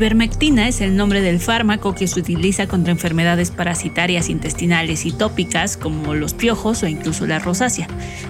Ivermectina 0.00 0.66
es 0.66 0.80
el 0.80 0.96
nombre 0.96 1.20
del 1.20 1.40
fármaco 1.40 1.94
que 1.94 2.06
se 2.06 2.20
utiliza 2.20 2.66
contra 2.66 2.90
enfermedades 2.90 3.50
parasitarias 3.50 4.30
intestinales 4.30 5.04
y 5.04 5.12
tópicas 5.12 5.76
como 5.76 6.14
los 6.14 6.32
piojos 6.32 6.82
o 6.82 6.86
incluso 6.86 7.26
la 7.26 7.38
rosácea. 7.38 7.86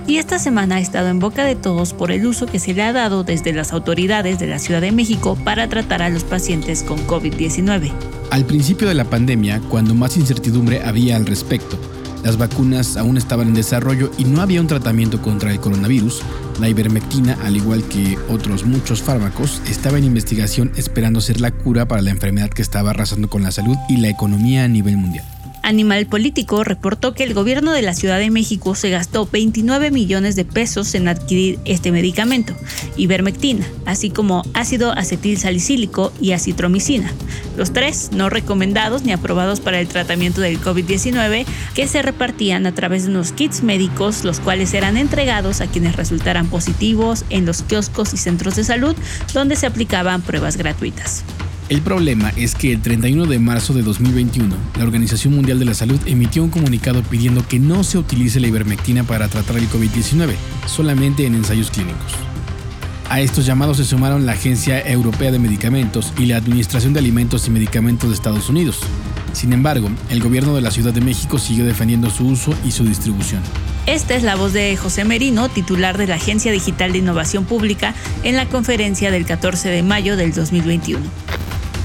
Y 0.09 0.17
esta 0.17 0.41
semana 0.41 0.75
ha 0.75 0.81
estado 0.81 1.11
en 1.11 1.21
boca 1.21 1.45
de 1.45 1.55
todos 1.55 1.93
por 1.93 2.11
el 2.11 2.27
uso 2.27 2.47
que 2.47 2.59
se 2.59 2.75
le 2.75 2.83
ha 2.83 2.93
dado 2.93 3.23
desde 3.23 3.53
las 3.53 3.73
autoridades 3.73 4.41
de 4.41 4.49
la 4.49 4.59
Ciudad 4.59 4.81
de 4.81 4.91
México 4.91 5.39
para 5.45 5.69
tratar 5.69 6.03
a 6.03 6.09
los 6.09 6.25
pacientes 6.25 6.83
con 6.83 7.07
COVID-19. 7.07 7.93
Al 8.33 8.45
principio 8.47 8.89
de 8.89 8.95
la 8.95 9.05
pandemia, 9.05 9.61
cuando 9.69 9.95
más 9.95 10.17
incertidumbre 10.17 10.83
había 10.83 11.15
al 11.15 11.25
respecto, 11.25 11.79
las 12.25 12.37
vacunas 12.37 12.97
aún 12.97 13.17
estaban 13.17 13.49
en 13.49 13.55
desarrollo 13.55 14.11
y 14.19 14.25
no 14.25 14.41
había 14.43 14.61
un 14.61 14.67
tratamiento 14.67 15.23
contra 15.23 15.51
el 15.51 15.61
coronavirus, 15.61 16.23
la 16.61 16.69
ivermectina, 16.69 17.39
al 17.43 17.57
igual 17.57 17.83
que 17.85 18.19
otros 18.29 18.65
muchos 18.65 19.03
fármacos, 19.03 19.63
estaba 19.69 19.99
en 19.99 20.05
investigación 20.05 20.73
esperando 20.77 21.21
ser 21.21 21.41
la 21.41 21.51
cura 21.51 21.87
para 21.87 22.03
la 22.03 22.11
enfermedad 22.11 22.51
que 22.51 22.63
estaba 22.63 22.91
arrasando 22.91 23.29
con 23.29 23.43
la 23.43 23.53
salud 23.53 23.77
y 23.89 23.97
la 23.97 24.09
economía 24.09 24.65
a 24.65 24.69
nivel 24.69 24.97
mundial. 24.97 25.25
Animal 25.71 26.07
Político 26.07 26.65
reportó 26.65 27.15
que 27.15 27.23
el 27.23 27.33
gobierno 27.33 27.73
de 27.73 27.81
la 27.81 27.95
Ciudad 27.95 28.19
de 28.19 28.31
México 28.31 28.75
se 28.75 28.91
gastó 28.91 29.27
29 29.27 29.91
millones 29.91 30.37
de 30.37 30.45
pesos 30.45 30.95
en 30.95 31.09
adquirir 31.09 31.59
este 31.65 31.93
medicamento, 31.93 32.55
ivermectina, 32.97 33.65
así 33.87 34.11
como 34.11 34.43
ácido 34.53 34.93
acetil 34.93 35.39
salicílico 35.39 36.13
y 36.21 36.33
acitromicina, 36.33 37.13
los 37.57 37.73
tres 37.73 38.11
no 38.13 38.29
recomendados 38.29 39.03
ni 39.03 39.13
aprobados 39.13 39.61
para 39.61 39.81
el 39.81 39.89
tratamiento 39.89 40.41
del 40.41 40.61
COVID-19 40.61 41.47
que 41.75 41.87
se 41.87 42.03
repartían 42.03 42.67
a 42.67 42.75
través 42.75 43.05
de 43.05 43.11
unos 43.11 43.33
kits 43.33 43.63
médicos, 43.63 44.25
los 44.25 44.41
cuales 44.41 44.75
eran 44.75 44.97
entregados 44.97 45.61
a 45.61 45.69
quienes 45.69 45.97
resultaran 45.97 46.49
positivos 46.49 47.25
en 47.31 47.47
los 47.47 47.63
kioscos 47.63 48.13
y 48.13 48.17
centros 48.17 48.57
de 48.57 48.65
salud 48.65 48.97
donde 49.33 49.57
se 49.57 49.67
aplicaban 49.67 50.23
pruebas 50.23 50.57
gratuitas. 50.57 51.25
El 51.71 51.83
problema 51.83 52.33
es 52.37 52.57
que 52.57 52.73
el 52.73 52.83
31 52.83 53.27
de 53.27 53.39
marzo 53.39 53.73
de 53.73 53.83
2021, 53.83 54.57
la 54.77 54.83
Organización 54.83 55.37
Mundial 55.37 55.61
de 55.61 55.67
la 55.67 55.75
Salud 55.75 56.01
emitió 56.05 56.43
un 56.43 56.51
comunicado 56.51 57.01
pidiendo 57.05 57.47
que 57.47 57.61
no 57.61 57.85
se 57.85 57.97
utilice 57.97 58.41
la 58.41 58.49
ivermectina 58.49 59.05
para 59.05 59.29
tratar 59.29 59.57
el 59.57 59.71
COVID-19, 59.71 60.35
solamente 60.67 61.27
en 61.27 61.37
ensayos 61.37 61.71
clínicos. 61.71 62.13
A 63.09 63.21
estos 63.21 63.47
llamados 63.47 63.77
se 63.77 63.85
sumaron 63.85 64.27
la 64.27 64.33
Agencia 64.33 64.85
Europea 64.85 65.31
de 65.31 65.39
Medicamentos 65.39 66.13
y 66.19 66.27
la 66.27 66.39
Administración 66.39 66.93
de 66.93 66.99
Alimentos 66.99 67.47
y 67.47 67.53
Medicamentos 67.53 68.11
de 68.11 68.17
Estados 68.17 68.49
Unidos. 68.49 68.81
Sin 69.33 69.53
embargo, 69.53 69.91
el 70.09 70.21
gobierno 70.21 70.57
de 70.57 70.63
la 70.63 70.73
Ciudad 70.73 70.93
de 70.93 71.01
México 71.01 71.39
siguió 71.39 71.65
defendiendo 71.65 72.11
su 72.11 72.27
uso 72.27 72.53
y 72.65 72.73
su 72.73 72.83
distribución. 72.83 73.43
Esta 73.87 74.17
es 74.17 74.25
la 74.25 74.35
voz 74.35 74.53
de 74.53 74.77
José 74.77 75.05
Merino, 75.05 75.49
titular 75.49 75.99
de 75.99 76.09
la 76.09 76.17
Agencia 76.17 76.51
Digital 76.51 76.91
de 76.91 76.99
Innovación 76.99 77.45
Pública, 77.45 77.95
en 78.25 78.35
la 78.35 78.47
conferencia 78.47 79.13
del 79.13 79.25
14 79.25 79.69
de 79.69 79.85
mayo 79.85 80.17
del 80.17 80.35
2021 80.35 80.99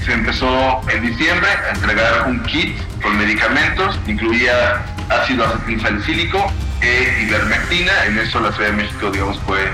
se 0.06 0.12
empezó 0.12 0.80
en 0.88 1.02
diciembre 1.02 1.48
a 1.48 1.74
entregar 1.74 2.28
un 2.28 2.40
kit 2.44 2.78
con 3.02 3.18
medicamentos, 3.18 3.98
incluía 4.06 4.84
ácido 5.08 5.44
acetilsalicílico 5.44 6.52
e 6.80 7.24
ivermectina. 7.26 7.92
En 8.06 8.16
eso 8.18 8.38
la 8.38 8.52
Ciudad 8.52 8.70
de 8.70 8.76
México, 8.76 9.10
digamos, 9.10 9.40
fue 9.40 9.68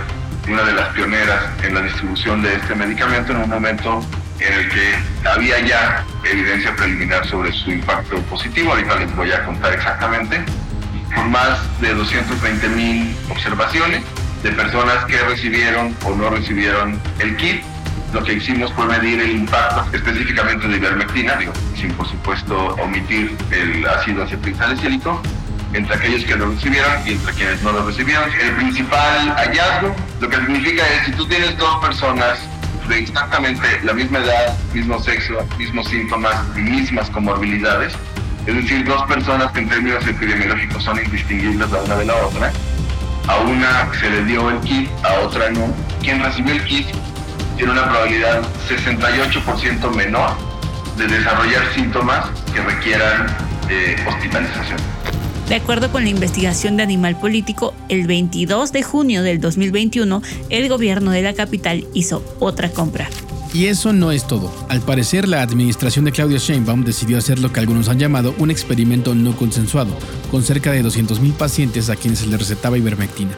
una 0.48 0.62
de 0.62 0.72
las 0.72 0.88
pioneras 0.94 1.44
en 1.62 1.74
la 1.74 1.82
distribución 1.82 2.42
de 2.42 2.54
este 2.54 2.74
medicamento 2.74 3.32
en 3.32 3.42
un 3.42 3.50
momento 3.50 4.02
en 4.40 4.52
el 4.54 4.68
que 4.70 4.94
había 5.28 5.60
ya 5.60 6.04
evidencia 6.24 6.74
preliminar 6.76 7.26
sobre 7.26 7.52
su 7.52 7.70
impacto 7.70 8.16
positivo. 8.22 8.72
Ahorita 8.72 8.96
les 8.96 9.14
voy 9.14 9.30
a 9.32 9.44
contar 9.44 9.74
exactamente. 9.74 10.42
Con 11.14 11.30
más 11.30 11.60
de 11.82 11.92
220 11.92 12.68
mil 12.70 13.14
observaciones 13.28 14.02
de 14.42 14.50
personas 14.52 15.04
que 15.04 15.18
recibieron 15.18 15.94
o 16.04 16.14
no 16.14 16.30
recibieron 16.30 16.98
el 17.18 17.36
kit 17.36 17.62
lo 18.12 18.22
que 18.22 18.34
hicimos 18.34 18.72
fue 18.74 18.86
medir 18.86 19.20
el 19.20 19.30
impacto 19.32 19.84
específicamente 19.96 20.68
de 20.68 20.76
ivermectina, 20.76 21.36
digo, 21.36 21.52
sin 21.74 21.92
por 21.92 22.06
supuesto 22.08 22.74
omitir 22.74 23.36
el 23.50 23.86
ácido 23.86 24.24
acetilsalicílico, 24.24 25.20
entre 25.72 25.94
aquellos 25.94 26.24
que 26.24 26.36
lo 26.36 26.50
recibieron 26.50 26.92
y 27.06 27.12
entre 27.12 27.32
quienes 27.32 27.62
no 27.62 27.72
lo 27.72 27.86
recibieron. 27.86 28.24
El 28.40 28.52
principal 28.56 29.34
hallazgo, 29.36 29.96
lo 30.20 30.28
que 30.28 30.36
significa 30.36 30.82
es 30.86 31.06
si 31.06 31.12
tú 31.12 31.26
tienes 31.26 31.56
dos 31.56 31.76
personas 31.84 32.38
de 32.88 32.98
exactamente 32.98 33.66
la 33.84 33.94
misma 33.94 34.18
edad, 34.18 34.58
mismo 34.74 35.02
sexo, 35.02 35.34
mismos 35.56 35.88
síntomas 35.88 36.34
y 36.56 36.60
mismas 36.60 37.08
comorbilidades, 37.10 37.94
es 38.46 38.54
decir, 38.54 38.84
dos 38.84 39.02
personas 39.04 39.52
que 39.52 39.60
en 39.60 39.68
términos 39.68 40.06
epidemiológicos 40.06 40.82
son 40.82 41.02
indistinguibles 41.02 41.70
la 41.70 41.80
una 41.80 41.96
de 41.96 42.04
la 42.04 42.14
otra, 42.16 42.52
a 43.28 43.36
una 43.36 43.88
se 43.98 44.10
le 44.10 44.24
dio 44.24 44.50
el 44.50 44.58
kit, 44.60 44.90
a 45.04 45.20
otra 45.20 45.48
no. 45.50 45.72
Quien 46.02 46.22
recibió 46.22 46.54
el 46.54 46.64
kit 46.64 46.86
tiene 47.56 47.72
una 47.72 47.88
probabilidad 47.88 48.42
68% 48.68 49.94
menor 49.94 50.30
de 50.96 51.06
desarrollar 51.06 51.62
síntomas 51.74 52.30
que 52.52 52.60
requieran 52.60 53.26
eh, 53.68 53.96
hospitalización. 54.06 54.78
De 55.48 55.56
acuerdo 55.56 55.90
con 55.90 56.04
la 56.04 56.08
investigación 56.08 56.76
de 56.76 56.82
Animal 56.82 57.18
Político, 57.18 57.74
el 57.88 58.06
22 58.06 58.72
de 58.72 58.82
junio 58.82 59.22
del 59.22 59.40
2021, 59.40 60.22
el 60.48 60.68
gobierno 60.68 61.10
de 61.10 61.22
la 61.22 61.34
capital 61.34 61.84
hizo 61.92 62.24
otra 62.38 62.70
compra. 62.70 63.08
Y 63.52 63.66
eso 63.66 63.92
no 63.92 64.12
es 64.12 64.26
todo. 64.26 64.50
Al 64.70 64.80
parecer, 64.80 65.28
la 65.28 65.42
administración 65.42 66.06
de 66.06 66.12
Claudia 66.12 66.38
Sheinbaum 66.38 66.84
decidió 66.84 67.18
hacer 67.18 67.38
lo 67.38 67.52
que 67.52 67.60
algunos 67.60 67.90
han 67.90 67.98
llamado 67.98 68.34
un 68.38 68.50
experimento 68.50 69.14
no 69.14 69.36
consensuado, 69.36 69.94
con 70.30 70.42
cerca 70.42 70.72
de 70.72 70.82
200.000 70.82 71.34
pacientes 71.34 71.90
a 71.90 71.96
quienes 71.96 72.20
se 72.20 72.28
les 72.28 72.38
recetaba 72.38 72.78
ivermectina. 72.78 73.36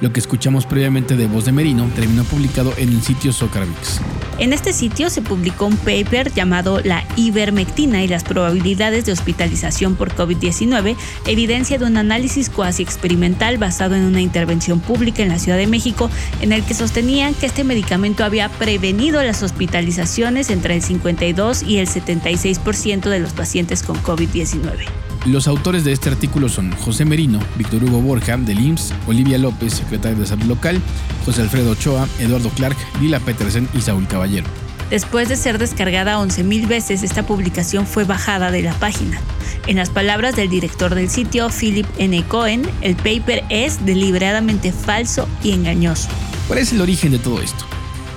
Lo 0.00 0.12
que 0.12 0.20
escuchamos 0.20 0.66
previamente 0.66 1.16
de 1.16 1.26
voz 1.26 1.44
de 1.44 1.52
Merino 1.52 1.88
terminó 1.94 2.24
publicado 2.24 2.72
en 2.76 2.88
el 2.88 3.02
sitio 3.02 3.32
Socravix. 3.32 4.00
En 4.38 4.52
este 4.52 4.72
sitio 4.72 5.10
se 5.10 5.22
publicó 5.22 5.66
un 5.66 5.76
paper 5.76 6.32
llamado 6.32 6.80
La 6.80 7.04
ivermectina 7.16 8.02
y 8.02 8.08
las 8.08 8.24
probabilidades 8.24 9.06
de 9.06 9.12
hospitalización 9.12 9.94
por 9.94 10.12
COVID-19, 10.14 10.96
evidencia 11.26 11.78
de 11.78 11.84
un 11.84 11.96
análisis 11.96 12.50
cuasi 12.50 12.82
experimental 12.82 13.58
basado 13.58 13.94
en 13.94 14.02
una 14.02 14.20
intervención 14.20 14.80
pública 14.80 15.22
en 15.22 15.28
la 15.28 15.38
Ciudad 15.38 15.58
de 15.58 15.68
México, 15.68 16.10
en 16.40 16.52
el 16.52 16.64
que 16.64 16.74
sostenían 16.74 17.34
que 17.34 17.46
este 17.46 17.62
medicamento 17.62 18.24
había 18.24 18.48
prevenido 18.48 19.22
las 19.22 19.42
hospitalizaciones 19.44 20.50
entre 20.50 20.74
el 20.74 20.82
52 20.82 21.62
y 21.62 21.78
el 21.78 21.88
76% 21.88 23.08
de 23.08 23.20
los 23.20 23.32
pacientes 23.32 23.84
con 23.84 23.96
COVID-19. 24.02 25.13
Los 25.26 25.48
autores 25.48 25.84
de 25.84 25.92
este 25.92 26.10
artículo 26.10 26.50
son 26.50 26.70
José 26.72 27.06
Merino, 27.06 27.40
Víctor 27.56 27.82
Hugo 27.82 28.02
Borja, 28.02 28.36
del 28.36 28.60
IMSS, 28.60 28.92
Olivia 29.06 29.38
López, 29.38 29.72
secretario 29.72 30.18
de 30.18 30.26
Salud 30.26 30.44
Local, 30.44 30.82
José 31.24 31.40
Alfredo 31.40 31.70
Ochoa, 31.70 32.06
Eduardo 32.18 32.50
Clark, 32.50 32.76
Lila 33.00 33.20
Petersen 33.20 33.66
y 33.72 33.80
Saúl 33.80 34.06
Caballero. 34.06 34.46
Después 34.90 35.30
de 35.30 35.36
ser 35.36 35.56
descargada 35.56 36.18
11.000 36.18 36.68
veces, 36.68 37.02
esta 37.02 37.26
publicación 37.26 37.86
fue 37.86 38.04
bajada 38.04 38.50
de 38.50 38.60
la 38.60 38.74
página. 38.74 39.18
En 39.66 39.76
las 39.76 39.88
palabras 39.88 40.36
del 40.36 40.50
director 40.50 40.94
del 40.94 41.08
sitio, 41.08 41.48
Philip 41.48 41.86
N. 41.96 42.22
Cohen, 42.24 42.62
el 42.82 42.94
paper 42.94 43.44
es 43.48 43.84
deliberadamente 43.86 44.72
falso 44.72 45.26
y 45.42 45.52
engañoso. 45.52 46.10
¿Cuál 46.46 46.58
es 46.58 46.70
el 46.72 46.82
origen 46.82 47.12
de 47.12 47.18
todo 47.18 47.40
esto? 47.40 47.64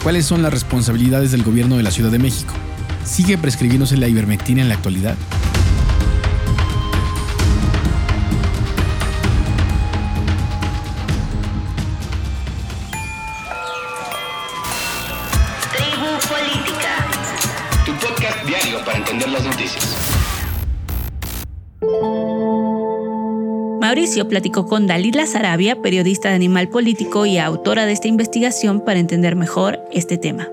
¿Cuáles 0.04 0.26
son 0.26 0.42
las 0.42 0.52
responsabilidades 0.52 1.32
del 1.32 1.44
gobierno 1.44 1.78
de 1.78 1.84
la 1.84 1.92
Ciudad 1.92 2.12
de 2.12 2.20
México? 2.20 2.54
¿Sigue 3.06 3.38
prescribiéndose 3.38 3.96
la 3.96 4.10
ivermectina 4.10 4.62
en 4.62 4.68
la 4.68 4.76
actualidad? 4.76 5.16
Noticias. 19.76 20.18
Mauricio 23.80 24.28
platicó 24.28 24.66
con 24.66 24.86
Dalila 24.86 25.26
Sarabia, 25.26 25.82
periodista 25.82 26.28
de 26.30 26.36
Animal 26.36 26.68
Político 26.70 27.26
y 27.26 27.38
autora 27.38 27.86
de 27.86 27.94
esta 27.94 28.10
investigación 28.10 28.84
para 28.84 29.00
entender 29.00 29.36
mejor 29.36 29.80
este 29.94 30.18
tema. 30.18 30.50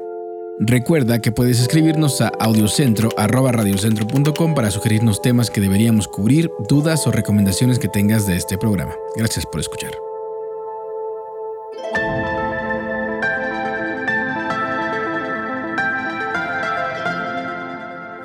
Recuerda 0.61 1.21
que 1.21 1.33
puedes 1.33 1.59
escribirnos 1.59 2.21
a 2.21 2.29
audiocentro.radiocentro.com 2.29 4.55
para 4.55 4.71
sugerirnos 4.71 5.21
temas 5.21 5.51
que 5.51 5.61
deberíamos 5.61 6.07
cubrir, 6.07 6.49
dudas 6.69 7.09
o 7.09 7.11
recomendaciones 7.11 7.81
que 7.81 7.89
tengas 7.89 8.29
de 8.29 8.37
este 8.37 8.57
programa. 8.57 8.95
Gracias 9.17 9.45
por 9.47 9.59
escuchar. 9.59 10.04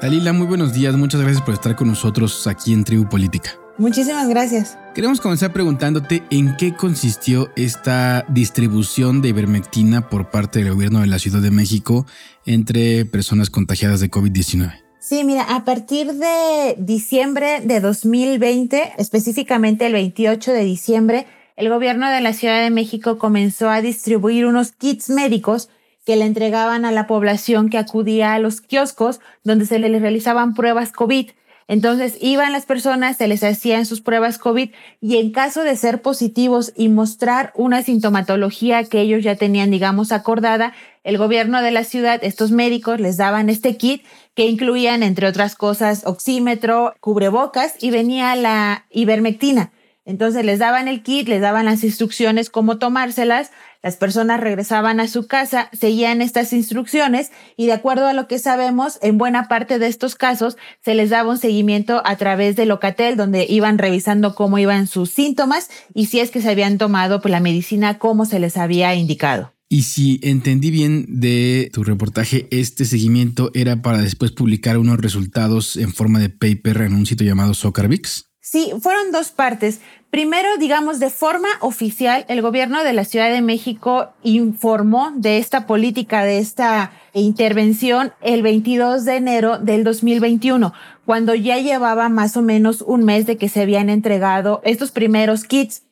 Dalila, 0.01 0.31
muy 0.31 0.47
buenos 0.47 0.73
días. 0.73 0.95
Muchas 0.95 1.19
gracias 1.19 1.41
por 1.41 1.53
estar 1.53 1.75
con 1.75 1.89
nosotros 1.89 2.47
aquí 2.47 2.71
en 2.71 2.85
Tribu 2.85 3.09
Política. 3.09 3.51
Muchísimas 3.77 4.29
gracias. 4.29 4.77
Queremos 4.95 5.19
comenzar 5.19 5.51
preguntándote 5.51 6.23
en 6.29 6.55
qué 6.55 6.73
consistió 6.73 7.49
esta 7.57 8.25
distribución 8.29 9.21
de 9.21 9.29
ivermectina 9.29 10.09
por 10.09 10.29
parte 10.29 10.59
del 10.59 10.73
gobierno 10.73 11.01
de 11.01 11.07
la 11.07 11.19
Ciudad 11.19 11.41
de 11.41 11.51
México 11.51 12.05
entre 12.45 13.03
personas 13.05 13.49
contagiadas 13.49 13.99
de 13.99 14.09
COVID-19. 14.09 14.73
Sí, 14.99 15.25
mira, 15.25 15.43
a 15.43 15.65
partir 15.65 16.13
de 16.13 16.75
diciembre 16.77 17.61
de 17.61 17.81
2020, 17.81 18.93
específicamente 18.97 19.87
el 19.87 19.93
28 19.93 20.53
de 20.53 20.63
diciembre, 20.63 21.27
el 21.57 21.67
gobierno 21.67 22.09
de 22.09 22.21
la 22.21 22.31
Ciudad 22.31 22.61
de 22.61 22.69
México 22.69 23.17
comenzó 23.17 23.69
a 23.69 23.81
distribuir 23.81 24.45
unos 24.45 24.71
kits 24.71 25.09
médicos 25.09 25.69
que 26.09 26.15
le 26.15 26.25
entregaban 26.25 26.85
a 26.85 26.91
la 26.91 27.05
población 27.05 27.69
que 27.69 27.77
acudía 27.77 28.33
a 28.33 28.39
los 28.39 28.61
kioscos 28.61 29.19
donde 29.43 29.67
se 29.67 29.77
les 29.77 30.01
realizaban 30.01 30.55
pruebas 30.55 30.91
COVID. 30.91 31.29
Entonces 31.67 32.17
iban 32.19 32.51
las 32.51 32.65
personas, 32.65 33.17
se 33.17 33.27
les 33.27 33.43
hacían 33.43 33.85
sus 33.85 34.01
pruebas 34.01 34.39
COVID 34.39 34.71
y 35.01 35.17
en 35.17 35.31
caso 35.31 35.61
de 35.61 35.75
ser 35.75 36.01
positivos 36.01 36.73
y 36.75 36.89
mostrar 36.89 37.53
una 37.55 37.83
sintomatología 37.83 38.85
que 38.85 39.01
ellos 39.01 39.23
ya 39.23 39.35
tenían, 39.35 39.69
digamos, 39.69 40.11
acordada, 40.11 40.73
el 41.03 41.19
gobierno 41.19 41.61
de 41.61 41.69
la 41.69 41.83
ciudad, 41.83 42.23
estos 42.23 42.49
médicos 42.49 42.99
les 42.99 43.17
daban 43.17 43.47
este 43.47 43.77
kit 43.77 44.01
que 44.33 44.47
incluían, 44.47 45.03
entre 45.03 45.27
otras 45.27 45.53
cosas, 45.53 46.07
oxímetro, 46.07 46.95
cubrebocas 47.01 47.75
y 47.79 47.91
venía 47.91 48.35
la 48.35 48.87
ivermectina. 48.89 49.71
Entonces 50.09 50.43
les 50.43 50.57
daban 50.57 50.87
el 50.87 51.03
kit, 51.03 51.27
les 51.27 51.39
daban 51.39 51.65
las 51.65 51.83
instrucciones 51.83 52.49
cómo 52.49 52.79
tomárselas, 52.79 53.51
las 53.83 53.95
personas 53.95 54.39
regresaban 54.39 54.99
a 54.99 55.07
su 55.07 55.27
casa, 55.27 55.69
seguían 55.71 56.23
estas 56.23 56.51
instrucciones 56.51 57.29
y 57.55 57.67
de 57.67 57.73
acuerdo 57.73 58.07
a 58.07 58.13
lo 58.13 58.27
que 58.27 58.39
sabemos, 58.39 58.97
en 59.03 59.19
buena 59.19 59.47
parte 59.47 59.77
de 59.77 59.85
estos 59.85 60.15
casos 60.15 60.57
se 60.83 60.95
les 60.95 61.11
daba 61.11 61.29
un 61.29 61.37
seguimiento 61.37 62.01
a 62.05 62.15
través 62.15 62.55
de 62.55 62.65
Locatel, 62.65 63.17
donde 63.17 63.45
iban 63.47 63.77
revisando 63.77 64.33
cómo 64.33 64.57
iban 64.57 64.87
sus 64.87 65.11
síntomas 65.11 65.69
y 65.93 66.07
si 66.07 66.21
es 66.21 66.31
que 66.31 66.41
se 66.41 66.49
habían 66.49 66.79
tomado 66.79 67.21
pues, 67.21 67.31
la 67.31 67.39
medicina 67.39 67.99
como 67.99 68.25
se 68.25 68.39
les 68.39 68.57
había 68.57 68.95
indicado. 68.95 69.53
Y 69.69 69.83
si 69.83 70.19
entendí 70.23 70.71
bien 70.71 71.05
de 71.07 71.69
tu 71.71 71.83
reportaje, 71.83 72.47
este 72.49 72.85
seguimiento 72.85 73.51
era 73.53 73.83
para 73.83 73.99
después 73.99 74.31
publicar 74.31 74.79
unos 74.79 74.97
resultados 74.97 75.77
en 75.77 75.93
forma 75.93 76.17
de 76.17 76.29
paper 76.29 76.81
en 76.81 76.95
un 76.95 77.05
sitio 77.05 77.27
llamado 77.27 77.53
Socarvix. 77.53 78.28
Sí, 78.51 78.73
fueron 78.81 79.11
dos 79.11 79.29
partes. 79.29 79.79
Primero, 80.09 80.57
digamos, 80.57 80.99
de 80.99 81.11
forma 81.11 81.49
oficial, 81.59 82.25
el 82.29 82.41
gobierno 82.41 82.83
de 82.83 82.93
la 82.93 83.05
Ciudad 83.05 83.29
de 83.29 83.43
México 83.43 84.09
informó 84.23 85.11
de 85.15 85.37
esta 85.37 85.67
política, 85.67 86.23
de 86.23 86.39
esta 86.39 86.91
intervención 87.13 88.11
el 88.21 88.41
22 88.41 89.05
de 89.05 89.17
enero 89.17 89.59
del 89.59 89.83
2021, 89.83 90.73
cuando 91.05 91.35
ya 91.35 91.59
llevaba 91.59 92.09
más 92.09 92.37
o 92.37 92.41
menos 92.41 92.81
un 92.81 93.05
mes 93.05 93.27
de 93.27 93.37
que 93.37 93.49
se 93.49 93.61
habían 93.61 93.87
entregado 93.87 94.61
estos 94.63 94.89
primeros 94.89 95.43
kits. 95.43 95.83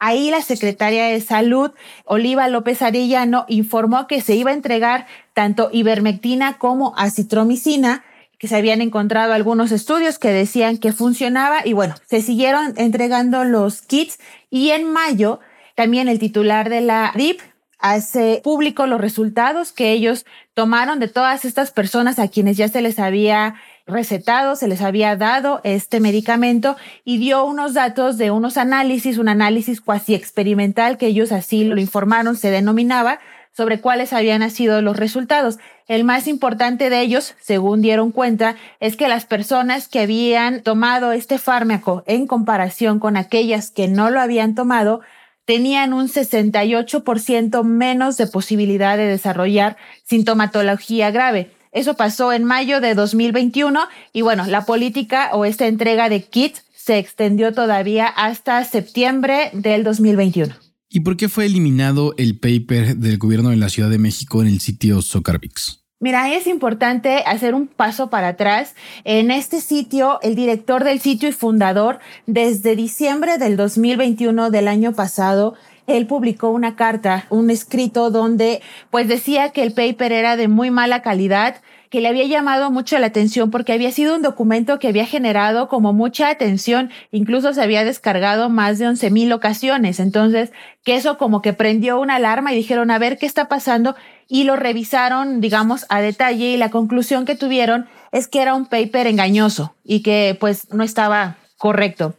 Ahí 0.00 0.30
la 0.30 0.42
secretaria 0.42 1.04
de 1.04 1.20
Salud, 1.20 1.70
Oliva 2.04 2.48
López 2.48 2.82
Arellano, 2.82 3.44
informó 3.46 4.08
que 4.08 4.20
se 4.20 4.34
iba 4.34 4.50
a 4.50 4.54
entregar 4.54 5.06
tanto 5.32 5.68
ivermectina 5.72 6.58
como 6.58 6.92
acitromicina 6.96 8.02
que 8.40 8.48
se 8.48 8.56
habían 8.56 8.80
encontrado 8.80 9.34
algunos 9.34 9.70
estudios 9.70 10.18
que 10.18 10.30
decían 10.30 10.78
que 10.78 10.94
funcionaba 10.94 11.60
y 11.64 11.74
bueno, 11.74 11.94
se 12.08 12.22
siguieron 12.22 12.72
entregando 12.76 13.44
los 13.44 13.82
kits 13.82 14.18
y 14.48 14.70
en 14.70 14.90
mayo 14.90 15.40
también 15.76 16.08
el 16.08 16.18
titular 16.18 16.70
de 16.70 16.80
la 16.80 17.12
DIP 17.14 17.38
hace 17.78 18.40
público 18.42 18.86
los 18.86 19.00
resultados 19.00 19.72
que 19.72 19.92
ellos 19.92 20.24
tomaron 20.54 21.00
de 21.00 21.08
todas 21.08 21.44
estas 21.44 21.70
personas 21.70 22.18
a 22.18 22.28
quienes 22.28 22.56
ya 22.56 22.68
se 22.68 22.80
les 22.80 22.98
había 22.98 23.56
recetado, 23.86 24.56
se 24.56 24.68
les 24.68 24.80
había 24.80 25.16
dado 25.16 25.60
este 25.62 26.00
medicamento 26.00 26.76
y 27.04 27.18
dio 27.18 27.44
unos 27.44 27.74
datos 27.74 28.16
de 28.16 28.30
unos 28.30 28.56
análisis, 28.56 29.18
un 29.18 29.28
análisis 29.28 29.82
cuasi 29.82 30.14
experimental 30.14 30.96
que 30.96 31.08
ellos 31.08 31.30
así 31.30 31.64
lo 31.64 31.78
informaron, 31.78 32.36
se 32.36 32.50
denominaba, 32.50 33.20
sobre 33.56 33.80
cuáles 33.80 34.12
habían 34.12 34.48
sido 34.50 34.80
los 34.82 34.96
resultados. 34.96 35.58
El 35.86 36.04
más 36.04 36.26
importante 36.26 36.90
de 36.90 37.00
ellos, 37.00 37.34
según 37.40 37.82
dieron 37.82 38.12
cuenta, 38.12 38.56
es 38.78 38.96
que 38.96 39.08
las 39.08 39.26
personas 39.26 39.88
que 39.88 40.00
habían 40.00 40.62
tomado 40.62 41.12
este 41.12 41.38
fármaco 41.38 42.04
en 42.06 42.26
comparación 42.26 43.00
con 43.00 43.16
aquellas 43.16 43.70
que 43.70 43.88
no 43.88 44.10
lo 44.10 44.20
habían 44.20 44.54
tomado, 44.54 45.00
tenían 45.44 45.92
un 45.92 46.08
68% 46.08 47.64
menos 47.64 48.16
de 48.16 48.28
posibilidad 48.28 48.96
de 48.96 49.06
desarrollar 49.06 49.76
sintomatología 50.04 51.10
grave. 51.10 51.50
Eso 51.72 51.94
pasó 51.94 52.32
en 52.32 52.44
mayo 52.44 52.80
de 52.80 52.94
2021 52.94 53.80
y 54.12 54.22
bueno, 54.22 54.46
la 54.46 54.64
política 54.64 55.30
o 55.32 55.44
esta 55.44 55.66
entrega 55.66 56.08
de 56.08 56.22
kits 56.22 56.64
se 56.74 56.98
extendió 56.98 57.52
todavía 57.52 58.06
hasta 58.06 58.64
septiembre 58.64 59.50
del 59.52 59.84
2021. 59.84 60.69
¿Y 60.92 61.00
por 61.00 61.16
qué 61.16 61.28
fue 61.28 61.46
eliminado 61.46 62.14
el 62.18 62.36
paper 62.36 62.96
del 62.96 63.16
gobierno 63.16 63.50
de 63.50 63.56
la 63.56 63.68
Ciudad 63.68 63.88
de 63.88 63.98
México 63.98 64.42
en 64.42 64.48
el 64.48 64.58
sitio 64.58 65.00
Socarvix? 65.02 65.84
Mira, 66.00 66.34
es 66.34 66.48
importante 66.48 67.22
hacer 67.26 67.54
un 67.54 67.68
paso 67.68 68.10
para 68.10 68.28
atrás. 68.28 68.74
En 69.04 69.30
este 69.30 69.60
sitio, 69.60 70.18
el 70.22 70.34
director 70.34 70.82
del 70.82 70.98
sitio 70.98 71.28
y 71.28 71.32
fundador, 71.32 72.00
desde 72.26 72.74
diciembre 72.74 73.38
del 73.38 73.56
2021 73.56 74.50
del 74.50 74.66
año 74.66 74.92
pasado, 74.92 75.54
él 75.86 76.08
publicó 76.08 76.50
una 76.50 76.74
carta, 76.74 77.24
un 77.30 77.50
escrito 77.50 78.10
donde 78.10 78.60
pues 78.90 79.06
decía 79.06 79.50
que 79.50 79.62
el 79.62 79.72
paper 79.72 80.10
era 80.10 80.36
de 80.36 80.48
muy 80.48 80.72
mala 80.72 81.02
calidad, 81.02 81.62
que 81.90 82.00
le 82.00 82.08
había 82.08 82.24
llamado 82.24 82.70
mucho 82.70 82.98
la 82.98 83.08
atención 83.08 83.50
porque 83.50 83.72
había 83.72 83.90
sido 83.90 84.14
un 84.14 84.22
documento 84.22 84.78
que 84.78 84.88
había 84.88 85.06
generado 85.06 85.68
como 85.68 85.92
mucha 85.92 86.30
atención, 86.30 86.90
incluso 87.10 87.52
se 87.52 87.60
había 87.60 87.84
descargado 87.84 88.48
más 88.48 88.78
de 88.78 88.86
11 88.86 89.10
mil 89.10 89.32
ocasiones. 89.32 89.98
Entonces, 89.98 90.52
que 90.84 90.94
eso 90.94 91.18
como 91.18 91.42
que 91.42 91.52
prendió 91.52 92.00
una 92.00 92.16
alarma 92.16 92.52
y 92.52 92.56
dijeron, 92.56 92.92
a 92.92 92.98
ver 92.98 93.18
qué 93.18 93.26
está 93.26 93.48
pasando 93.48 93.96
y 94.28 94.44
lo 94.44 94.54
revisaron, 94.54 95.40
digamos, 95.40 95.84
a 95.88 96.00
detalle 96.00 96.52
y 96.52 96.56
la 96.56 96.70
conclusión 96.70 97.24
que 97.24 97.34
tuvieron 97.34 97.88
es 98.12 98.28
que 98.28 98.40
era 98.40 98.54
un 98.54 98.66
paper 98.66 99.08
engañoso 99.08 99.74
y 99.82 100.02
que 100.02 100.36
pues 100.38 100.72
no 100.72 100.84
estaba 100.84 101.38
correcto. 101.58 102.14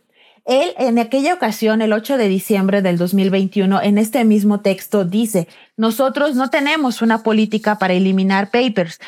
Él 0.46 0.74
en 0.78 1.00
aquella 1.00 1.34
ocasión, 1.34 1.82
el 1.82 1.94
8 1.94 2.18
de 2.18 2.28
diciembre 2.28 2.82
del 2.82 2.98
2021, 2.98 3.82
en 3.82 3.98
este 3.98 4.26
mismo 4.26 4.60
texto 4.60 5.06
dice, 5.06 5.48
nosotros 5.78 6.36
no 6.36 6.50
tenemos 6.50 7.02
una 7.02 7.24
política 7.24 7.78
para 7.78 7.94
eliminar 7.94 8.50
papers, 8.50 9.00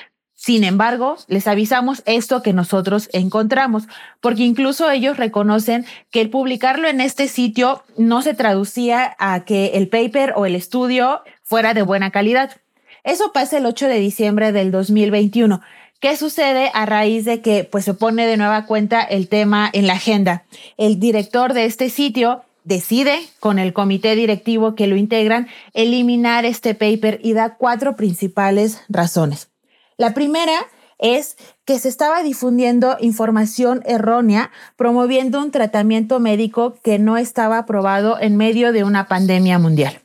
sin 0.46 0.66
embargo, 0.66 1.16
les 1.30 1.48
avisamos 1.48 2.04
esto 2.06 2.42
que 2.42 2.52
nosotros 2.52 3.10
encontramos, 3.14 3.88
porque 4.20 4.44
incluso 4.44 4.92
ellos 4.92 5.16
reconocen 5.16 5.86
que 6.12 6.20
el 6.20 6.30
publicarlo 6.30 6.90
en 6.90 7.00
este 7.00 7.30
sitio 7.30 7.82
no 7.98 8.22
se 8.22 8.34
traducía 8.34 9.16
a 9.20 9.46
que 9.46 9.68
el 9.76 9.88
paper 9.88 10.34
o 10.36 10.46
el 10.46 10.56
estudio 10.56 11.22
fuera 11.44 11.74
de 11.74 11.82
buena 11.82 12.12
calidad. 12.12 12.58
Eso 13.06 13.32
pasa 13.32 13.58
el 13.58 13.66
8 13.66 13.88
de 13.88 14.00
diciembre 14.00 14.52
del 14.52 14.72
2021. 14.72 15.62
¿Qué 16.02 16.18
sucede 16.18 16.72
a 16.74 16.86
raíz 16.86 17.24
de 17.24 17.40
que 17.40 17.64
pues, 17.64 17.86
se 17.86 17.94
pone 17.94 18.28
de 18.28 18.36
nueva 18.36 18.66
cuenta 18.66 19.02
el 19.02 19.30
tema 19.30 19.70
en 19.72 19.88
la 19.88 19.94
agenda? 19.94 20.44
El 20.76 21.00
director 21.00 21.54
de 21.54 21.64
este 21.64 21.90
sitio 21.90 22.44
decide, 22.66 23.18
con 23.40 23.60
el 23.60 23.72
comité 23.72 24.14
directivo 24.18 24.76
que 24.76 24.88
lo 24.88 24.98
integran, 24.98 25.48
eliminar 25.74 26.44
este 26.44 26.76
paper 26.76 27.22
y 27.24 27.32
da 27.32 27.56
cuatro 27.56 27.96
principales 27.96 28.82
razones. 28.90 29.53
La 29.98 30.14
primera 30.14 30.68
es 31.00 31.38
que 31.66 31.80
se 31.80 31.90
estaba 31.90 32.24
difundiendo 32.24 32.98
información 33.00 33.84
errónea 33.86 34.52
promoviendo 34.78 35.40
un 35.42 35.52
tratamiento 35.52 36.20
médico 36.20 36.76
que 36.84 37.00
no 37.00 37.18
estaba 37.18 37.58
aprobado 37.58 38.18
en 38.20 38.38
medio 38.38 38.72
de 38.72 38.84
una 38.84 39.08
pandemia 39.08 39.60
mundial. 39.60 40.00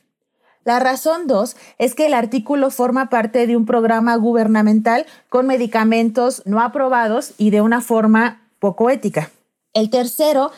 La 0.65 0.79
razón 0.79 1.25
dos 1.25 1.55
es 1.77 1.95
que 1.95 2.05
el 2.05 2.13
artículo 2.13 2.69
forma 2.69 3.09
parte 3.09 3.47
de 3.47 3.55
un 3.55 3.65
programa 3.65 4.15
gubernamental 4.17 5.05
con 5.29 5.47
medicamentos 5.47 6.43
no 6.45 6.61
aprobados 6.61 7.33
y 7.37 7.49
de 7.49 7.61
una 7.61 7.81
forma 7.81 8.41
poco 8.59 8.89
ética. 8.89 9.31
El 9.73 9.89
tercero 9.89 10.51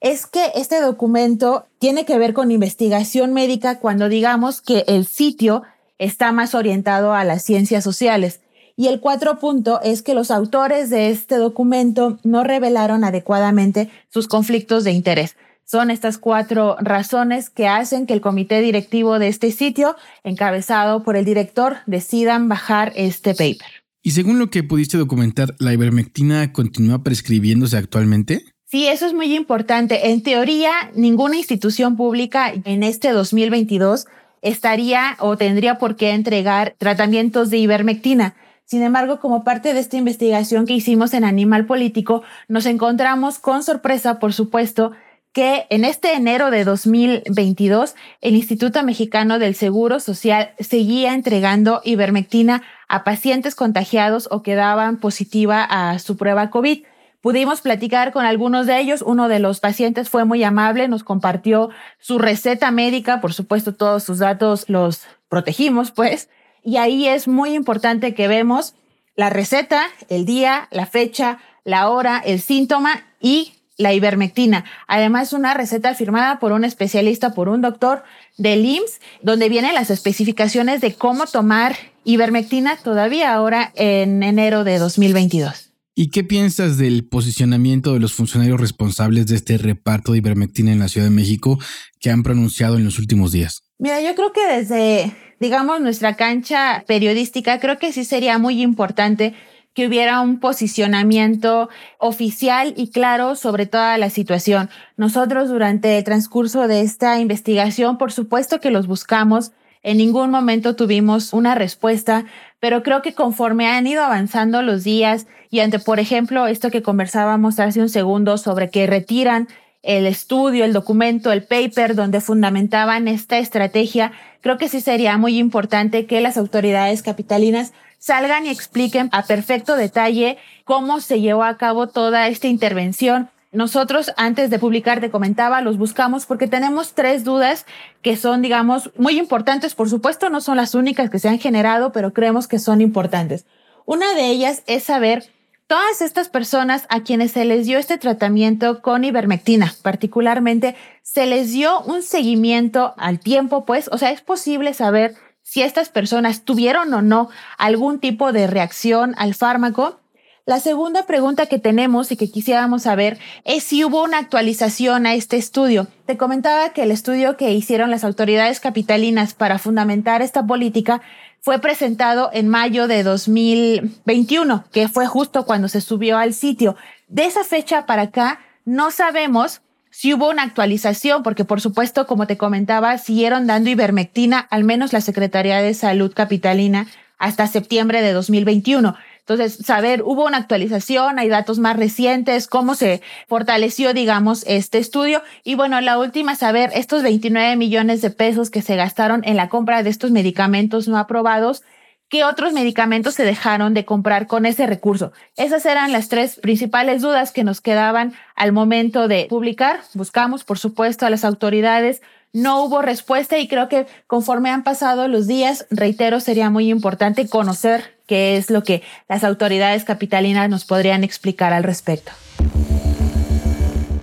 es 0.00 0.26
que 0.26 0.52
este 0.54 0.80
documento 0.80 1.66
tiene 1.80 2.04
que 2.04 2.18
ver 2.18 2.34
con 2.34 2.52
investigación 2.52 3.32
médica 3.32 3.80
cuando 3.80 4.08
digamos 4.08 4.60
que 4.60 4.84
el 4.86 5.06
sitio 5.06 5.64
está 5.98 6.30
más 6.30 6.54
orientado 6.54 7.12
a 7.12 7.24
las 7.24 7.42
ciencias 7.42 7.82
sociales 7.82 8.40
Y 8.78 8.86
el 8.86 9.00
cuatro 9.00 9.40
punto 9.40 9.80
es 9.82 10.02
que 10.02 10.14
los 10.14 10.30
autores 10.30 10.88
de 10.88 11.10
este 11.10 11.34
documento 11.34 12.20
no 12.22 12.44
revelaron 12.44 13.02
adecuadamente 13.02 13.90
sus 14.08 14.28
conflictos 14.28 14.84
de 14.84 14.92
interés. 14.92 15.34
Son 15.64 15.90
estas 15.90 16.16
cuatro 16.16 16.76
razones 16.78 17.50
que 17.50 17.66
hacen 17.66 18.06
que 18.06 18.14
el 18.14 18.20
comité 18.20 18.60
directivo 18.60 19.18
de 19.18 19.26
este 19.26 19.50
sitio, 19.50 19.96
encabezado 20.22 21.02
por 21.02 21.16
el 21.16 21.24
director, 21.24 21.78
decidan 21.86 22.48
bajar 22.48 22.92
este 22.94 23.32
paper. 23.32 23.66
Y 24.04 24.12
según 24.12 24.38
lo 24.38 24.48
que 24.48 24.62
pudiste 24.62 24.96
documentar, 24.96 25.56
¿la 25.58 25.72
ivermectina 25.72 26.52
continúa 26.52 27.02
prescribiéndose 27.02 27.76
actualmente? 27.76 28.44
Sí, 28.64 28.86
eso 28.86 29.06
es 29.06 29.12
muy 29.12 29.34
importante. 29.34 30.10
En 30.10 30.22
teoría, 30.22 30.70
ninguna 30.94 31.36
institución 31.36 31.96
pública 31.96 32.52
en 32.64 32.84
este 32.84 33.10
2022 33.10 34.06
estaría 34.40 35.16
o 35.18 35.36
tendría 35.36 35.78
por 35.78 35.96
qué 35.96 36.10
entregar 36.10 36.76
tratamientos 36.78 37.50
de 37.50 37.58
ivermectina. 37.58 38.36
Sin 38.68 38.82
embargo, 38.82 39.18
como 39.18 39.44
parte 39.44 39.72
de 39.72 39.80
esta 39.80 39.96
investigación 39.96 40.66
que 40.66 40.74
hicimos 40.74 41.14
en 41.14 41.24
Animal 41.24 41.64
Político, 41.64 42.22
nos 42.48 42.66
encontramos 42.66 43.38
con 43.38 43.62
sorpresa, 43.62 44.18
por 44.18 44.34
supuesto, 44.34 44.92
que 45.32 45.66
en 45.70 45.86
este 45.86 46.12
enero 46.12 46.50
de 46.50 46.64
2022 46.64 47.94
el 48.20 48.34
Instituto 48.34 48.82
Mexicano 48.82 49.38
del 49.38 49.54
Seguro 49.54 50.00
Social 50.00 50.50
seguía 50.60 51.14
entregando 51.14 51.80
ivermectina 51.82 52.62
a 52.88 53.04
pacientes 53.04 53.54
contagiados 53.54 54.28
o 54.30 54.42
que 54.42 54.54
daban 54.54 54.98
positiva 54.98 55.64
a 55.64 55.98
su 55.98 56.18
prueba 56.18 56.50
COVID. 56.50 56.84
Pudimos 57.22 57.62
platicar 57.62 58.12
con 58.12 58.26
algunos 58.26 58.66
de 58.66 58.80
ellos. 58.80 59.00
Uno 59.00 59.28
de 59.28 59.38
los 59.38 59.60
pacientes 59.60 60.10
fue 60.10 60.26
muy 60.26 60.44
amable, 60.44 60.88
nos 60.88 61.04
compartió 61.04 61.70
su 61.98 62.18
receta 62.18 62.70
médica, 62.70 63.22
por 63.22 63.32
supuesto 63.32 63.74
todos 63.74 64.02
sus 64.04 64.18
datos 64.18 64.68
los 64.68 65.06
protegimos, 65.30 65.90
pues. 65.90 66.28
Y 66.64 66.76
ahí 66.76 67.06
es 67.06 67.28
muy 67.28 67.54
importante 67.54 68.14
que 68.14 68.28
vemos 68.28 68.74
la 69.16 69.30
receta, 69.30 69.82
el 70.08 70.24
día, 70.24 70.68
la 70.70 70.86
fecha, 70.86 71.38
la 71.64 71.88
hora, 71.88 72.18
el 72.24 72.40
síntoma 72.40 73.04
y 73.20 73.52
la 73.76 73.94
ivermectina. 73.94 74.64
Además, 74.86 75.32
una 75.32 75.54
receta 75.54 75.94
firmada 75.94 76.38
por 76.40 76.52
un 76.52 76.64
especialista, 76.64 77.32
por 77.32 77.48
un 77.48 77.62
doctor 77.62 78.02
del 78.36 78.64
IMSS, 78.64 79.00
donde 79.22 79.48
vienen 79.48 79.74
las 79.74 79.90
especificaciones 79.90 80.80
de 80.80 80.94
cómo 80.94 81.26
tomar 81.26 81.76
ivermectina 82.04 82.76
todavía 82.76 83.32
ahora 83.32 83.72
en 83.76 84.22
enero 84.22 84.64
de 84.64 84.78
2022. 84.78 85.72
¿Y 85.94 86.10
qué 86.10 86.22
piensas 86.22 86.78
del 86.78 87.08
posicionamiento 87.08 87.92
de 87.92 87.98
los 88.00 88.12
funcionarios 88.12 88.60
responsables 88.60 89.26
de 89.26 89.34
este 89.34 89.58
reparto 89.58 90.12
de 90.12 90.18
ivermectina 90.18 90.70
en 90.70 90.78
la 90.78 90.88
Ciudad 90.88 91.08
de 91.08 91.14
México 91.14 91.58
que 91.98 92.10
han 92.10 92.22
pronunciado 92.22 92.76
en 92.76 92.84
los 92.84 93.00
últimos 93.00 93.32
días? 93.32 93.64
Mira, 93.78 94.00
yo 94.00 94.14
creo 94.14 94.32
que 94.32 94.46
desde, 94.46 95.16
digamos, 95.40 95.80
nuestra 95.80 96.16
cancha 96.16 96.84
periodística, 96.86 97.58
creo 97.60 97.78
que 97.78 97.92
sí 97.92 98.04
sería 98.04 98.38
muy 98.38 98.62
importante 98.62 99.34
que 99.74 99.86
hubiera 99.86 100.20
un 100.20 100.40
posicionamiento 100.40 101.68
oficial 101.98 102.74
y 102.76 102.90
claro 102.90 103.36
sobre 103.36 103.66
toda 103.66 103.96
la 103.96 104.10
situación. 104.10 104.70
Nosotros 104.96 105.48
durante 105.48 105.98
el 105.98 106.04
transcurso 106.04 106.66
de 106.66 106.80
esta 106.80 107.20
investigación, 107.20 107.96
por 107.96 108.10
supuesto 108.10 108.60
que 108.60 108.72
los 108.72 108.88
buscamos, 108.88 109.52
en 109.84 109.98
ningún 109.98 110.30
momento 110.30 110.74
tuvimos 110.74 111.32
una 111.32 111.54
respuesta, 111.54 112.24
pero 112.58 112.82
creo 112.82 113.02
que 113.02 113.14
conforme 113.14 113.68
han 113.68 113.86
ido 113.86 114.02
avanzando 114.02 114.62
los 114.62 114.82
días 114.82 115.28
y 115.50 115.60
ante, 115.60 115.78
por 115.78 116.00
ejemplo, 116.00 116.48
esto 116.48 116.70
que 116.70 116.82
conversábamos 116.82 117.60
hace 117.60 117.80
un 117.80 117.88
segundo 117.88 118.36
sobre 118.36 118.70
que 118.70 118.86
retiran 118.88 119.46
el 119.82 120.06
estudio, 120.06 120.64
el 120.64 120.72
documento, 120.72 121.32
el 121.32 121.44
paper 121.44 121.94
donde 121.94 122.20
fundamentaban 122.20 123.08
esta 123.08 123.38
estrategia, 123.38 124.12
creo 124.40 124.58
que 124.58 124.68
sí 124.68 124.80
sería 124.80 125.16
muy 125.18 125.38
importante 125.38 126.06
que 126.06 126.20
las 126.20 126.36
autoridades 126.36 127.02
capitalinas 127.02 127.72
salgan 127.98 128.46
y 128.46 128.50
expliquen 128.50 129.08
a 129.12 129.24
perfecto 129.24 129.76
detalle 129.76 130.38
cómo 130.64 131.00
se 131.00 131.20
llevó 131.20 131.44
a 131.44 131.56
cabo 131.56 131.88
toda 131.88 132.28
esta 132.28 132.48
intervención. 132.48 133.30
Nosotros 133.50 134.12
antes 134.16 134.50
de 134.50 134.58
publicar, 134.58 135.00
te 135.00 135.10
comentaba, 135.10 135.62
los 135.62 135.78
buscamos 135.78 136.26
porque 136.26 136.48
tenemos 136.48 136.92
tres 136.92 137.24
dudas 137.24 137.64
que 138.02 138.16
son, 138.16 138.42
digamos, 138.42 138.90
muy 138.98 139.18
importantes. 139.18 139.74
Por 139.74 139.88
supuesto, 139.88 140.28
no 140.28 140.42
son 140.42 140.58
las 140.58 140.74
únicas 140.74 141.08
que 141.08 141.18
se 141.18 141.30
han 141.30 141.38
generado, 141.38 141.90
pero 141.90 142.12
creemos 142.12 142.46
que 142.46 142.58
son 142.58 142.82
importantes. 142.82 143.46
Una 143.86 144.14
de 144.14 144.26
ellas 144.26 144.62
es 144.66 144.84
saber 144.84 145.24
todas 145.68 146.00
estas 146.00 146.28
personas 146.28 146.86
a 146.88 147.02
quienes 147.02 147.32
se 147.32 147.44
les 147.44 147.66
dio 147.66 147.78
este 147.78 147.98
tratamiento 147.98 148.82
con 148.82 149.04
ivermectina, 149.04 149.74
particularmente, 149.82 150.74
se 151.02 151.26
les 151.26 151.52
dio 151.52 151.80
un 151.82 152.02
seguimiento 152.02 152.94
al 152.96 153.20
tiempo, 153.20 153.64
pues, 153.64 153.88
o 153.92 153.98
sea, 153.98 154.10
es 154.10 154.22
posible 154.22 154.74
saber 154.74 155.14
si 155.42 155.62
estas 155.62 155.90
personas 155.90 156.42
tuvieron 156.42 156.92
o 156.92 157.02
no 157.02 157.28
algún 157.58 158.00
tipo 158.00 158.32
de 158.32 158.46
reacción 158.46 159.14
al 159.18 159.34
fármaco. 159.34 160.00
La 160.46 160.60
segunda 160.60 161.04
pregunta 161.04 161.44
que 161.44 161.58
tenemos 161.58 162.10
y 162.10 162.16
que 162.16 162.30
quisiéramos 162.30 162.84
saber 162.84 163.18
es 163.44 163.64
si 163.64 163.84
hubo 163.84 164.02
una 164.02 164.16
actualización 164.16 165.04
a 165.04 165.12
este 165.12 165.36
estudio. 165.36 165.86
Te 166.06 166.16
comentaba 166.16 166.70
que 166.70 166.84
el 166.84 166.90
estudio 166.90 167.36
que 167.36 167.52
hicieron 167.52 167.90
las 167.90 168.04
autoridades 168.04 168.58
capitalinas 168.58 169.34
para 169.34 169.58
fundamentar 169.58 170.22
esta 170.22 170.46
política 170.46 171.02
fue 171.48 171.60
presentado 171.60 172.28
en 172.34 172.46
mayo 172.46 172.88
de 172.88 173.02
2021, 173.02 174.66
que 174.70 174.86
fue 174.86 175.06
justo 175.06 175.46
cuando 175.46 175.68
se 175.68 175.80
subió 175.80 176.18
al 176.18 176.34
sitio. 176.34 176.76
De 177.08 177.24
esa 177.24 177.42
fecha 177.42 177.86
para 177.86 178.02
acá, 178.02 178.40
no 178.66 178.90
sabemos 178.90 179.62
si 179.88 180.12
hubo 180.12 180.28
una 180.28 180.42
actualización, 180.42 181.22
porque 181.22 181.46
por 181.46 181.62
supuesto, 181.62 182.06
como 182.06 182.26
te 182.26 182.36
comentaba, 182.36 182.98
siguieron 182.98 183.46
dando 183.46 183.70
ivermectina, 183.70 184.40
al 184.50 184.64
menos 184.64 184.92
la 184.92 185.00
Secretaría 185.00 185.62
de 185.62 185.72
Salud 185.72 186.12
Capitalina, 186.14 186.86
hasta 187.16 187.46
septiembre 187.46 188.02
de 188.02 188.12
2021. 188.12 188.94
Entonces, 189.28 189.58
saber, 189.62 190.02
hubo 190.04 190.24
una 190.24 190.38
actualización, 190.38 191.18
hay 191.18 191.28
datos 191.28 191.58
más 191.58 191.76
recientes, 191.76 192.46
cómo 192.46 192.74
se 192.74 193.02
fortaleció, 193.26 193.92
digamos, 193.92 194.42
este 194.46 194.78
estudio. 194.78 195.20
Y 195.44 195.54
bueno, 195.54 195.82
la 195.82 195.98
última, 195.98 196.34
saber 196.34 196.70
estos 196.72 197.02
29 197.02 197.54
millones 197.56 198.00
de 198.00 198.08
pesos 198.08 198.48
que 198.48 198.62
se 198.62 198.76
gastaron 198.76 199.20
en 199.26 199.36
la 199.36 199.50
compra 199.50 199.82
de 199.82 199.90
estos 199.90 200.12
medicamentos 200.12 200.88
no 200.88 200.96
aprobados, 200.96 201.62
¿Qué 202.08 202.24
otros 202.24 202.54
medicamentos 202.54 203.14
se 203.14 203.24
dejaron 203.24 203.74
de 203.74 203.84
comprar 203.84 204.26
con 204.26 204.46
ese 204.46 204.66
recurso? 204.66 205.12
Esas 205.36 205.66
eran 205.66 205.92
las 205.92 206.08
tres 206.08 206.36
principales 206.36 207.02
dudas 207.02 207.32
que 207.32 207.44
nos 207.44 207.60
quedaban 207.60 208.14
al 208.34 208.52
momento 208.52 209.08
de 209.08 209.26
publicar. 209.28 209.80
Buscamos, 209.92 210.42
por 210.42 210.58
supuesto, 210.58 211.04
a 211.04 211.10
las 211.10 211.22
autoridades. 211.22 212.00
No 212.32 212.64
hubo 212.64 212.80
respuesta 212.80 213.36
y 213.36 213.46
creo 213.46 213.68
que 213.68 213.86
conforme 214.06 214.48
han 214.48 214.62
pasado 214.62 215.06
los 215.06 215.26
días, 215.26 215.66
reitero, 215.70 216.20
sería 216.20 216.48
muy 216.48 216.70
importante 216.70 217.28
conocer 217.28 217.98
qué 218.06 218.38
es 218.38 218.48
lo 218.48 218.62
que 218.62 218.82
las 219.06 219.22
autoridades 219.22 219.84
capitalinas 219.84 220.48
nos 220.48 220.64
podrían 220.64 221.04
explicar 221.04 221.52
al 221.52 221.62
respecto. 221.62 222.12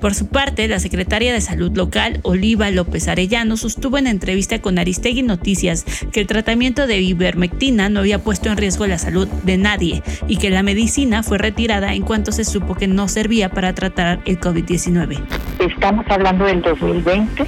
Por 0.06 0.14
su 0.14 0.28
parte, 0.28 0.68
la 0.68 0.78
secretaria 0.78 1.34
de 1.34 1.42
Salud 1.42 1.76
local, 1.76 2.20
Oliva 2.22 2.70
López 2.70 3.08
Arellano, 3.08 3.58
sostuvo 3.58 3.98
en 3.98 4.06
entrevista 4.06 4.62
con 4.62 4.78
Aristegui 4.78 5.24
Noticias 5.24 5.84
que 6.12 6.22
el 6.22 6.28
tratamiento 6.28 6.86
de 6.86 7.02
ivermectina 7.02 7.90
no 7.90 8.02
había 8.02 8.20
puesto 8.20 8.50
en 8.50 8.58
riesgo 8.58 8.86
la 8.86 9.00
salud 9.00 9.28
de 9.28 9.58
nadie 9.58 10.04
y 10.28 10.38
que 10.38 10.52
la 10.52 10.62
medicina 10.62 11.24
fue 11.24 11.40
retirada 11.40 11.96
en 11.96 12.04
cuanto 12.04 12.32
se 12.32 12.46
supo 12.46 12.76
que 12.76 12.88
no 12.88 13.08
servía 13.08 13.50
para 13.50 13.74
tratar 13.74 14.20
el 14.26 14.40
COVID-19. 14.40 15.24
Estamos 15.58 16.06
hablando 16.08 16.46
del 16.46 16.62
2020 16.62 17.44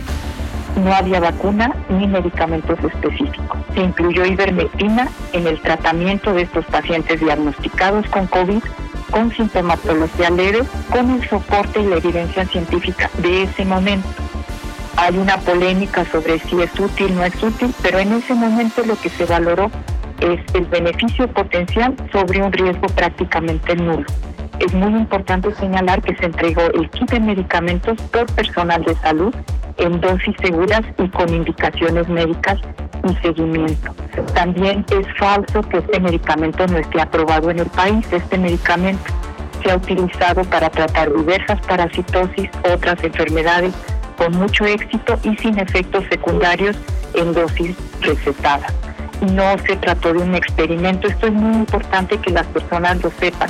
no 0.84 0.94
había 0.94 1.20
vacuna 1.20 1.76
ni 1.90 2.08
medicamentos 2.08 2.78
específicos. 2.84 3.58
Se 3.76 3.82
incluyó 3.82 4.26
ivermectina 4.26 5.10
en 5.34 5.48
el 5.48 5.60
tratamiento 5.62 6.34
de 6.34 6.44
estos 6.44 6.66
pacientes 6.66 7.20
diagnosticados 7.20 8.08
con 8.08 8.28
COVID 8.28 8.62
con 9.12 9.32
sintomatología 9.32 10.30
leve, 10.30 10.64
con 10.92 11.10
el 11.12 11.30
soporte 11.30 11.82
y 11.82 11.86
la 11.88 11.98
evidencia 11.98 12.46
científica 12.46 13.10
de 13.18 13.44
ese 13.44 13.66
momento. 13.66 14.08
Hay 14.98 15.18
una 15.18 15.38
polémica 15.38 16.06
sobre 16.06 16.40
si 16.40 16.62
es 16.62 16.80
útil 16.80 17.12
o 17.12 17.16
no 17.16 17.26
es 17.26 17.44
útil, 17.44 17.74
pero 17.82 18.00
en 18.00 18.14
ese 18.14 18.34
momento 18.34 18.84
lo 18.84 19.00
que 19.00 19.10
se 19.10 19.26
valoró 19.26 19.70
es 20.20 20.40
el 20.56 20.66
beneficio 20.66 21.28
potencial 21.28 21.96
sobre 22.12 22.42
un 22.42 22.52
riesgo 22.52 22.88
prácticamente 22.88 23.76
nulo. 23.76 24.06
Es 24.60 24.74
muy 24.74 24.90
importante 24.90 25.54
señalar 25.56 26.02
que 26.02 26.16
se 26.16 26.26
entregó 26.26 26.62
el 26.74 26.90
kit 26.90 27.12
de 27.12 27.20
medicamentos 27.20 28.02
por 28.12 28.26
personal 28.34 28.84
de 28.84 28.96
salud 28.96 29.34
en 29.78 30.02
dosis 30.02 30.36
seguras 30.42 30.82
y 30.98 31.08
con 31.10 31.30
indicaciones 31.30 32.08
médicas 32.10 32.60
y 33.08 33.16
seguimiento. 33.22 33.94
También 34.34 34.84
es 34.90 35.06
falso 35.18 35.62
que 35.62 35.78
este 35.78 36.00
medicamento 36.00 36.66
no 36.68 36.78
esté 36.80 37.02
aprobado 37.02 37.52
en 37.52 37.60
el 37.60 37.68
país. 37.68 38.06
Este 38.12 38.38
medicamento 38.38 39.04
se 39.64 39.72
ha 39.72 39.76
utilizado 39.76 40.44
para 40.46 40.70
tratar 40.70 41.14
diversas 41.14 41.60
parasitosis, 41.68 42.50
otras 42.74 43.04
enfermedades 43.04 43.74
con 44.18 44.32
mucho 44.34 44.66
éxito 44.66 45.20
y 45.24 45.36
sin 45.38 45.60
efectos 45.60 46.04
secundarios 46.10 46.76
en 47.14 47.34
dosis 47.34 47.76
recetadas. 48.02 48.74
No 49.34 49.58
se 49.60 49.76
trató 49.78 50.14
de 50.14 50.20
un 50.20 50.36
experimento, 50.36 51.08
esto 51.08 51.28
es 51.28 51.34
muy 51.34 51.56
importante 51.58 52.18
que 52.18 52.32
las 52.32 52.46
personas 52.48 53.04
lo 53.04 53.12
sepan. 53.12 53.50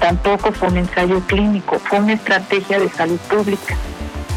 Tampoco 0.00 0.52
fue 0.52 0.68
un 0.68 0.78
ensayo 0.78 1.20
clínico, 1.26 1.78
fue 1.78 2.00
una 2.00 2.12
estrategia 2.12 2.78
de 2.78 2.88
salud 2.88 3.18
pública. 3.28 3.76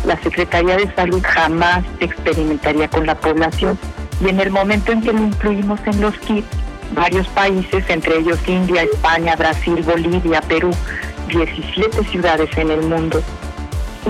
La 0.05 0.19
Secretaría 0.21 0.77
de 0.77 0.93
Salud 0.95 1.21
jamás 1.23 1.83
experimentaría 1.99 2.87
con 2.87 3.05
la 3.05 3.15
población 3.15 3.77
y 4.19 4.29
en 4.29 4.39
el 4.39 4.49
momento 4.49 4.91
en 4.91 5.01
que 5.01 5.13
lo 5.13 5.19
incluimos 5.19 5.79
en 5.85 6.01
los 6.01 6.17
kits, 6.19 6.47
Varios 6.93 7.27
países, 7.29 7.89
entre 7.89 8.17
ellos 8.17 8.37
India, 8.47 8.83
España, 8.83 9.35
Brasil, 9.37 9.81
Bolivia, 9.81 10.41
Perú, 10.41 10.71
17 11.29 12.03
ciudades 12.05 12.49
en 12.57 12.69
el 12.69 12.81
mundo 12.81 13.23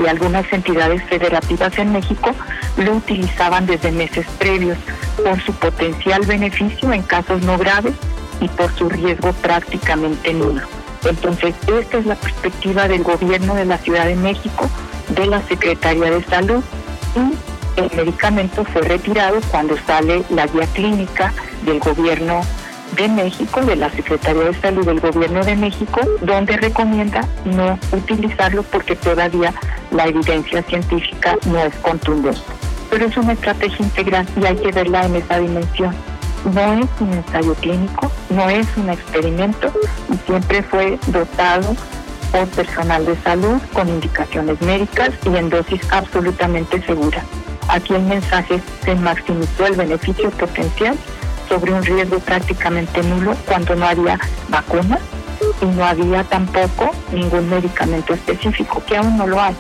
y 0.02 0.08
algunas 0.08 0.52
entidades 0.52 1.04
federativas 1.04 1.78
en 1.78 1.92
México 1.92 2.32
lo 2.78 2.94
utilizaban 2.94 3.68
desde 3.68 3.92
meses 3.92 4.26
previos 4.40 4.78
por 5.24 5.40
su 5.42 5.54
potencial 5.54 6.26
beneficio 6.26 6.92
en 6.92 7.04
casos 7.04 7.42
no 7.44 7.58
graves 7.58 7.94
y 8.40 8.48
por 8.48 8.74
su 8.76 8.90
riesgo 8.90 9.32
prácticamente 9.34 10.34
nulo. 10.34 10.81
Entonces, 11.06 11.56
esta 11.68 11.98
es 11.98 12.06
la 12.06 12.16
perspectiva 12.16 12.88
del 12.88 13.04
gobierno 13.04 13.56
de 13.56 13.66
la 13.66 13.78
Ciudad 13.78 14.06
de 14.06 14.16
México, 14.16 14.70
de 15.10 15.26
la 15.26 15.42
Secretaría 15.44 16.12
de 16.12 16.24
Salud 16.24 16.64
y 17.16 17.80
el 17.80 17.90
medicamento 17.96 18.64
fue 18.66 18.82
retirado 18.82 19.40
cuando 19.50 19.76
sale 19.86 20.24
la 20.30 20.46
guía 20.48 20.68
clínica 20.74 21.34
del 21.66 21.80
gobierno 21.80 22.42
de 22.96 23.08
México, 23.08 23.62
de 23.62 23.76
la 23.78 23.90
Secretaría 23.90 24.44
de 24.44 24.54
Salud 24.56 24.86
del 24.86 25.00
Gobierno 25.00 25.44
de 25.44 25.56
México, 25.56 26.02
donde 26.22 26.58
recomienda 26.58 27.26
no 27.46 27.80
utilizarlo 27.94 28.64
porque 28.64 28.96
todavía 28.96 29.54
la 29.92 30.08
evidencia 30.08 30.62
científica 30.64 31.38
no 31.46 31.60
es 31.60 31.74
contundente. 31.76 32.42
Pero 32.90 33.06
es 33.06 33.16
una 33.16 33.34
estrategia 33.34 33.86
integral 33.86 34.28
y 34.36 34.46
hay 34.46 34.58
que 34.58 34.72
verla 34.72 35.06
en 35.06 35.16
esa 35.16 35.40
dimensión. 35.40 35.96
No 36.46 36.74
es 36.74 36.90
un 37.00 37.14
ensayo 37.14 37.54
clínico, 37.56 38.12
no 38.30 38.50
es 38.50 38.68
un 38.76 38.90
experimento 38.90 39.72
y 40.12 40.18
siempre 40.26 40.64
fue 40.64 40.98
dotado 41.08 41.76
por 42.32 42.48
personal 42.48 43.06
de 43.06 43.16
salud 43.18 43.62
con 43.74 43.90
indicaciones 43.90 44.60
médicas 44.62 45.12
y 45.26 45.36
en 45.36 45.50
dosis 45.50 45.82
absolutamente 45.92 46.82
seguras. 46.82 47.24
Aquí 47.68 47.94
el 47.94 48.04
mensaje 48.04 48.62
se 48.84 48.96
maximizó 48.96 49.68
el 49.68 49.76
beneficio 49.76 50.32
potencial 50.32 50.98
sobre 51.48 51.74
un 51.74 51.84
riesgo 51.84 52.20
prácticamente 52.20 53.04
nulo 53.04 53.36
cuando 53.46 53.76
no 53.76 53.86
había 53.86 54.18
vacuna 54.50 54.98
y 55.62 55.66
no 55.66 55.86
había 55.86 56.24
tampoco 56.24 56.92
ningún 57.14 57.50
medicamento 57.50 58.14
específico, 58.14 58.82
que 58.86 58.98
aún 58.98 59.18
no 59.18 59.28
lo 59.28 59.40
hay. 59.40 59.56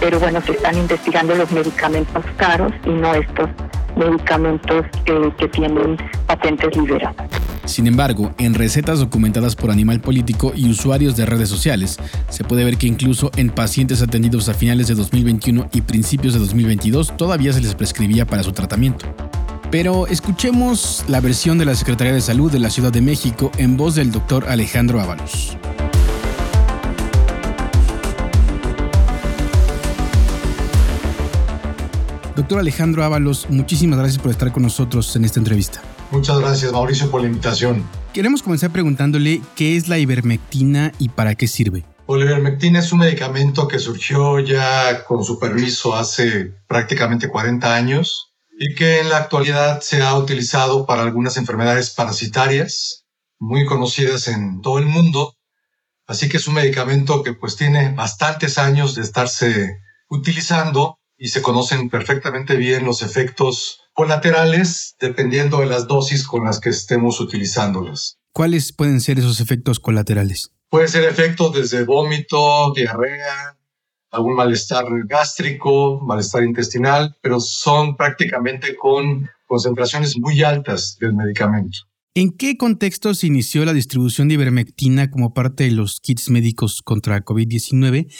Pero 0.00 0.18
bueno, 0.18 0.40
se 0.40 0.52
están 0.52 0.76
investigando 0.78 1.34
los 1.34 1.50
medicamentos 1.50 2.24
caros 2.36 2.72
y 2.84 2.90
no 2.90 3.14
estos 3.14 3.50
medicamentos 3.96 4.84
eh, 5.06 5.32
que 5.38 5.48
tienen 5.48 5.96
patentes 6.26 6.76
liberadas. 6.76 7.28
Sin 7.64 7.86
embargo, 7.86 8.34
en 8.38 8.54
recetas 8.54 8.98
documentadas 8.98 9.54
por 9.54 9.70
Animal 9.70 10.00
Político 10.00 10.52
y 10.54 10.68
usuarios 10.68 11.16
de 11.16 11.26
redes 11.26 11.48
sociales, 11.48 11.98
se 12.28 12.44
puede 12.44 12.64
ver 12.64 12.76
que 12.76 12.86
incluso 12.86 13.30
en 13.36 13.50
pacientes 13.50 14.02
atendidos 14.02 14.48
a 14.48 14.54
finales 14.54 14.88
de 14.88 14.94
2021 14.94 15.68
y 15.72 15.80
principios 15.82 16.34
de 16.34 16.40
2022 16.40 17.16
todavía 17.16 17.52
se 17.52 17.60
les 17.60 17.74
prescribía 17.74 18.26
para 18.26 18.42
su 18.42 18.52
tratamiento. 18.52 19.06
Pero 19.70 20.06
escuchemos 20.06 21.04
la 21.08 21.20
versión 21.20 21.56
de 21.56 21.64
la 21.64 21.74
Secretaría 21.74 22.12
de 22.12 22.20
Salud 22.20 22.52
de 22.52 22.58
la 22.58 22.68
Ciudad 22.68 22.92
de 22.92 23.00
México 23.00 23.50
en 23.56 23.76
voz 23.76 23.94
del 23.94 24.12
doctor 24.12 24.46
Alejandro 24.48 25.00
Ábalos. 25.00 25.56
Doctor 32.42 32.58
Alejandro 32.58 33.04
Ábalos, 33.04 33.46
muchísimas 33.50 34.00
gracias 34.00 34.20
por 34.20 34.32
estar 34.32 34.50
con 34.50 34.64
nosotros 34.64 35.14
en 35.14 35.24
esta 35.24 35.38
entrevista. 35.38 35.80
Muchas 36.10 36.40
gracias, 36.40 36.72
Mauricio, 36.72 37.08
por 37.08 37.20
la 37.20 37.28
invitación. 37.28 37.88
Queremos 38.12 38.42
comenzar 38.42 38.72
preguntándole 38.72 39.40
qué 39.54 39.76
es 39.76 39.86
la 39.86 39.96
ivermectina 39.98 40.90
y 40.98 41.08
para 41.08 41.36
qué 41.36 41.46
sirve. 41.46 41.84
la 42.08 42.24
ivermectina 42.24 42.80
es 42.80 42.92
un 42.92 42.98
medicamento 42.98 43.68
que 43.68 43.78
surgió 43.78 44.40
ya 44.40 45.04
con 45.04 45.22
su 45.22 45.38
permiso 45.38 45.94
hace 45.94 46.52
prácticamente 46.66 47.28
40 47.28 47.76
años 47.76 48.34
y 48.58 48.74
que 48.74 48.98
en 48.98 49.08
la 49.08 49.18
actualidad 49.18 49.80
se 49.80 50.02
ha 50.02 50.18
utilizado 50.18 50.84
para 50.84 51.02
algunas 51.02 51.36
enfermedades 51.36 51.90
parasitarias 51.90 53.04
muy 53.38 53.64
conocidas 53.66 54.26
en 54.26 54.60
todo 54.62 54.80
el 54.80 54.86
mundo. 54.86 55.36
Así 56.08 56.28
que 56.28 56.38
es 56.38 56.48
un 56.48 56.54
medicamento 56.54 57.22
que 57.22 57.34
pues 57.34 57.54
tiene 57.54 57.94
bastantes 57.94 58.58
años 58.58 58.96
de 58.96 59.02
estarse 59.02 59.78
utilizando 60.08 60.98
y 61.22 61.28
se 61.28 61.40
conocen 61.40 61.88
perfectamente 61.88 62.56
bien 62.56 62.84
los 62.84 63.00
efectos 63.00 63.78
colaterales 63.92 64.96
dependiendo 64.98 65.60
de 65.60 65.66
las 65.66 65.86
dosis 65.86 66.26
con 66.26 66.44
las 66.44 66.58
que 66.58 66.70
estemos 66.70 67.20
utilizándolas. 67.20 68.18
¿Cuáles 68.32 68.72
pueden 68.72 69.00
ser 69.00 69.20
esos 69.20 69.40
efectos 69.40 69.78
colaterales? 69.78 70.50
Pueden 70.68 70.88
ser 70.88 71.04
efectos 71.04 71.54
desde 71.54 71.84
vómito, 71.84 72.72
diarrea, 72.74 73.56
algún 74.10 74.34
malestar 74.34 74.84
gástrico, 75.06 76.00
malestar 76.00 76.42
intestinal, 76.42 77.16
pero 77.22 77.38
son 77.38 77.96
prácticamente 77.96 78.74
con 78.74 79.30
concentraciones 79.46 80.18
muy 80.18 80.42
altas 80.42 80.96
del 81.00 81.14
medicamento. 81.14 81.78
¿En 82.14 82.32
qué 82.32 82.56
contexto 82.56 83.14
se 83.14 83.28
inició 83.28 83.64
la 83.64 83.72
distribución 83.72 84.26
de 84.26 84.34
ivermectina 84.34 85.08
como 85.08 85.32
parte 85.32 85.64
de 85.64 85.70
los 85.70 86.00
kits 86.00 86.30
médicos 86.30 86.82
contra 86.82 87.24
COVID-19 87.24 88.12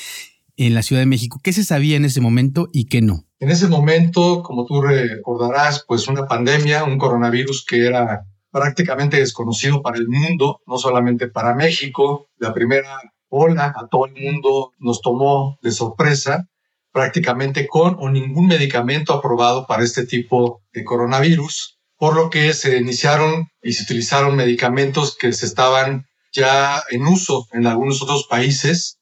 en 0.56 0.74
la 0.74 0.82
Ciudad 0.82 1.02
de 1.02 1.06
México? 1.06 1.40
¿Qué 1.42 1.52
se 1.52 1.64
sabía 1.64 1.96
en 1.96 2.04
ese 2.04 2.20
momento 2.20 2.68
y 2.72 2.86
qué 2.86 3.02
no? 3.02 3.24
En 3.38 3.50
ese 3.50 3.68
momento, 3.68 4.42
como 4.42 4.66
tú 4.66 4.82
recordarás, 4.82 5.84
pues 5.86 6.08
una 6.08 6.26
pandemia, 6.26 6.84
un 6.84 6.98
coronavirus 6.98 7.64
que 7.64 7.86
era 7.86 8.24
prácticamente 8.50 9.16
desconocido 9.16 9.82
para 9.82 9.98
el 9.98 10.08
mundo, 10.08 10.60
no 10.66 10.78
solamente 10.78 11.28
para 11.28 11.54
México. 11.54 12.28
La 12.36 12.52
primera 12.52 13.00
Hola 13.34 13.72
a 13.74 13.88
todo 13.88 14.04
el 14.04 14.12
mundo 14.12 14.72
nos 14.78 15.00
tomó 15.00 15.58
de 15.62 15.70
sorpresa 15.70 16.48
prácticamente 16.92 17.66
con 17.66 17.96
o 17.98 18.10
ningún 18.10 18.46
medicamento 18.46 19.14
aprobado 19.14 19.66
para 19.66 19.82
este 19.82 20.04
tipo 20.04 20.60
de 20.74 20.84
coronavirus, 20.84 21.78
por 21.96 22.14
lo 22.14 22.28
que 22.28 22.52
se 22.52 22.76
iniciaron 22.76 23.48
y 23.62 23.72
se 23.72 23.84
utilizaron 23.84 24.36
medicamentos 24.36 25.16
que 25.16 25.32
se 25.32 25.46
estaban 25.46 26.04
ya 26.30 26.82
en 26.90 27.06
uso 27.06 27.46
en 27.52 27.66
algunos 27.66 28.02
otros 28.02 28.26
países 28.28 28.98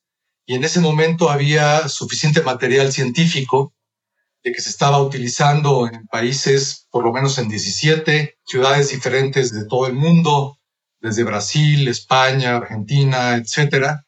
y 0.51 0.57
en 0.57 0.65
ese 0.65 0.81
momento 0.81 1.31
había 1.31 1.89
suficiente 1.89 2.43
material 2.43 2.93
científico 2.93 3.73
de 4.43 4.51
que 4.51 4.61
se 4.61 4.71
estaba 4.71 5.01
utilizando 5.01 5.87
en 5.87 6.09
países, 6.09 6.89
por 6.91 7.05
lo 7.05 7.13
menos 7.13 7.39
en 7.39 7.49
17 7.49 8.35
ciudades 8.45 8.91
diferentes 8.91 9.53
de 9.53 9.65
todo 9.67 9.87
el 9.87 9.93
mundo, 9.93 10.59
desde 11.01 11.23
Brasil, 11.23 11.87
España, 11.87 12.57
Argentina, 12.57 13.37
etcétera, 13.37 14.07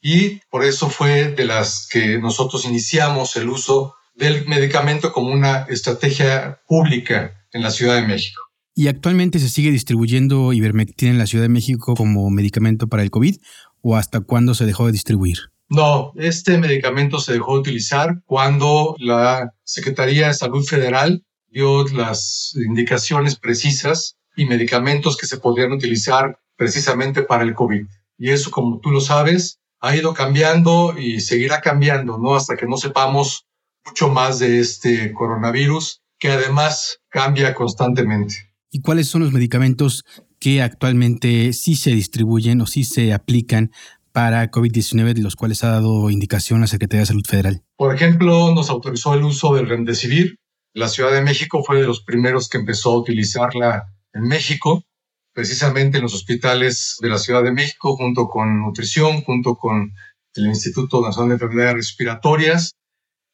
y 0.00 0.38
por 0.48 0.62
eso 0.62 0.88
fue 0.88 1.32
de 1.32 1.44
las 1.44 1.88
que 1.90 2.20
nosotros 2.20 2.66
iniciamos 2.66 3.34
el 3.34 3.48
uso 3.48 3.96
del 4.14 4.46
medicamento 4.46 5.12
como 5.12 5.32
una 5.32 5.66
estrategia 5.68 6.60
pública 6.68 7.32
en 7.50 7.64
la 7.64 7.72
Ciudad 7.72 7.96
de 7.96 8.06
México. 8.06 8.40
¿Y 8.76 8.86
actualmente 8.86 9.40
se 9.40 9.48
sigue 9.48 9.72
distribuyendo 9.72 10.52
ivermectina 10.52 11.10
en 11.10 11.18
la 11.18 11.26
Ciudad 11.26 11.46
de 11.46 11.48
México 11.48 11.94
como 11.96 12.30
medicamento 12.30 12.86
para 12.86 13.02
el 13.02 13.10
COVID 13.10 13.38
o 13.82 13.96
hasta 13.96 14.20
cuándo 14.20 14.54
se 14.54 14.66
dejó 14.66 14.86
de 14.86 14.92
distribuir? 14.92 15.50
No, 15.70 16.12
este 16.16 16.58
medicamento 16.58 17.20
se 17.20 17.34
dejó 17.34 17.54
de 17.54 17.60
utilizar 17.60 18.22
cuando 18.26 18.96
la 18.98 19.52
Secretaría 19.62 20.26
de 20.26 20.34
Salud 20.34 20.64
Federal 20.64 21.24
dio 21.48 21.86
las 21.88 22.52
indicaciones 22.56 23.36
precisas 23.36 24.16
y 24.36 24.46
medicamentos 24.46 25.16
que 25.16 25.26
se 25.26 25.38
podrían 25.38 25.70
utilizar 25.70 26.40
precisamente 26.56 27.22
para 27.22 27.44
el 27.44 27.54
COVID. 27.54 27.86
Y 28.18 28.30
eso, 28.30 28.50
como 28.50 28.80
tú 28.80 28.90
lo 28.90 29.00
sabes, 29.00 29.60
ha 29.80 29.94
ido 29.94 30.12
cambiando 30.12 30.98
y 30.98 31.20
seguirá 31.20 31.60
cambiando, 31.60 32.18
¿no? 32.18 32.34
Hasta 32.34 32.56
que 32.56 32.66
no 32.66 32.76
sepamos 32.76 33.46
mucho 33.86 34.08
más 34.08 34.40
de 34.40 34.58
este 34.58 35.12
coronavirus, 35.12 36.02
que 36.18 36.32
además 36.32 36.98
cambia 37.08 37.54
constantemente. 37.54 38.34
¿Y 38.70 38.80
cuáles 38.80 39.08
son 39.08 39.22
los 39.22 39.32
medicamentos 39.32 40.04
que 40.40 40.62
actualmente 40.62 41.52
sí 41.52 41.76
se 41.76 41.90
distribuyen 41.90 42.60
o 42.60 42.66
sí 42.66 42.82
se 42.82 43.12
aplican 43.12 43.70
para 44.12 44.50
COVID-19, 44.50 45.14
de 45.14 45.22
los 45.22 45.36
cuales 45.36 45.64
ha 45.64 45.70
dado 45.70 46.10
indicación 46.10 46.60
la 46.60 46.66
Secretaría 46.66 47.00
de 47.00 47.06
Salud 47.06 47.26
Federal? 47.26 47.62
Por 47.76 47.94
ejemplo, 47.94 48.54
nos 48.54 48.70
autorizó 48.70 49.14
el 49.14 49.24
uso 49.24 49.54
del 49.54 49.68
Remdesivir. 49.68 50.36
La 50.74 50.88
Ciudad 50.88 51.12
de 51.12 51.22
México 51.22 51.62
fue 51.64 51.80
de 51.80 51.86
los 51.86 52.02
primeros 52.02 52.48
que 52.48 52.58
empezó 52.58 52.92
a 52.92 52.98
utilizarla 52.98 53.84
en 54.12 54.22
México 54.22 54.84
precisamente 55.32 55.98
en 55.98 56.02
los 56.02 56.14
hospitales 56.14 56.96
de 57.00 57.08
la 57.08 57.18
Ciudad 57.18 57.42
de 57.42 57.52
México, 57.52 57.96
junto 57.96 58.28
con 58.28 58.60
nutrición, 58.60 59.22
junto 59.22 59.56
con 59.56 59.92
el 60.34 60.46
Instituto 60.46 61.00
Nacional 61.00 61.30
de 61.30 61.34
Enfermedades 61.34 61.74
Respiratorias, 61.76 62.72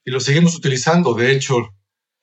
y 0.04 0.10
lo 0.10 0.20
seguimos 0.20 0.54
utilizando, 0.54 1.14
de 1.14 1.32
hecho, 1.32 1.56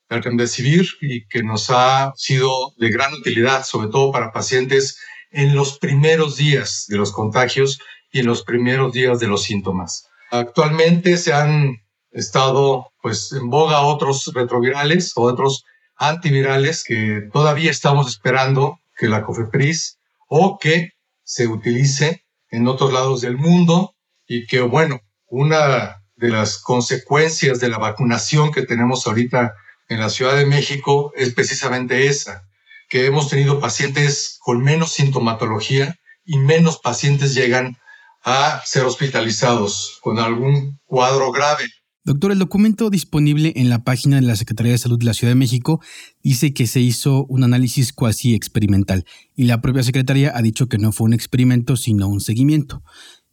el 0.09 0.23
Remdesivir, 0.23 0.87
y 1.01 1.27
que 1.27 1.43
nos 1.43 1.69
ha 1.69 2.13
sido 2.15 2.73
de 2.77 2.89
gran 2.89 3.13
utilidad, 3.13 3.65
sobre 3.65 3.89
todo 3.89 4.11
para 4.11 4.31
pacientes 4.31 4.99
en 5.31 5.55
los 5.55 5.79
primeros 5.79 6.37
días 6.37 6.85
de 6.87 6.97
los 6.97 7.11
contagios 7.11 7.79
y 8.13 8.19
en 8.19 8.27
los 8.27 8.43
primeros 8.43 8.93
días 8.93 9.19
de 9.19 9.27
los 9.27 9.43
síntomas. 9.43 10.07
Actualmente 10.31 11.17
se 11.17 11.33
han 11.33 11.81
estado 12.11 12.91
pues 13.01 13.33
en 13.33 13.49
boga 13.49 13.81
otros 13.81 14.31
retrovirales 14.33 15.11
o 15.15 15.23
otros 15.23 15.65
antivirales 15.97 16.83
que 16.83 17.27
todavía 17.33 17.71
estamos 17.71 18.07
esperando 18.07 18.79
que 18.95 19.09
la 19.09 19.23
COFEPRIS 19.23 19.97
o 20.29 20.57
que 20.59 20.91
se 21.23 21.47
utilice 21.47 22.23
en 22.49 22.67
otros 22.67 22.93
lados 22.93 23.21
del 23.21 23.37
mundo 23.37 23.95
y 24.27 24.45
que, 24.45 24.61
bueno, 24.61 25.01
una 25.27 26.03
de 26.15 26.29
las 26.29 26.59
consecuencias 26.59 27.59
de 27.59 27.69
la 27.69 27.79
vacunación 27.79 28.51
que 28.51 28.61
tenemos 28.61 29.07
ahorita 29.07 29.55
en 29.89 29.99
la 29.99 30.09
Ciudad 30.09 30.35
de 30.35 30.45
México 30.45 31.11
es 31.15 31.33
precisamente 31.33 32.07
esa, 32.07 32.43
que 32.89 33.07
hemos 33.07 33.29
tenido 33.29 33.59
pacientes 33.59 34.37
con 34.39 34.61
menos 34.63 34.91
sintomatología 34.93 35.95
y 36.23 36.37
menos 36.37 36.79
pacientes 36.79 37.33
llegan 37.33 37.77
a 38.23 38.61
ser 38.65 38.85
hospitalizados 38.85 39.99
con 40.01 40.19
algún 40.19 40.79
cuadro 40.85 41.31
grave. 41.31 41.65
Doctor, 42.05 42.33
el 42.33 42.39
documento 42.39 42.89
disponible 42.89 43.53
en 43.55 43.69
la 43.69 43.85
página 43.85 44.17
de 44.17 44.23
la 44.23 44.35
Secretaría 44.35 44.73
de 44.73 44.77
Salud 44.77 44.99
de 44.99 45.05
la 45.05 45.13
Ciudad 45.13 45.31
de 45.31 45.35
México 45.39 45.81
dice 46.21 46.53
que 46.53 46.67
se 46.67 46.81
hizo 46.81 47.25
un 47.29 47.45
análisis 47.45 47.93
cuasi 47.93 48.35
experimental 48.35 49.05
y 49.35 49.45
la 49.45 49.61
propia 49.61 49.83
Secretaría 49.83 50.33
ha 50.35 50.41
dicho 50.41 50.67
que 50.67 50.77
no 50.77 50.91
fue 50.91 51.05
un 51.05 51.13
experimento 51.13 51.77
sino 51.77 52.09
un 52.09 52.19
seguimiento. 52.19 52.83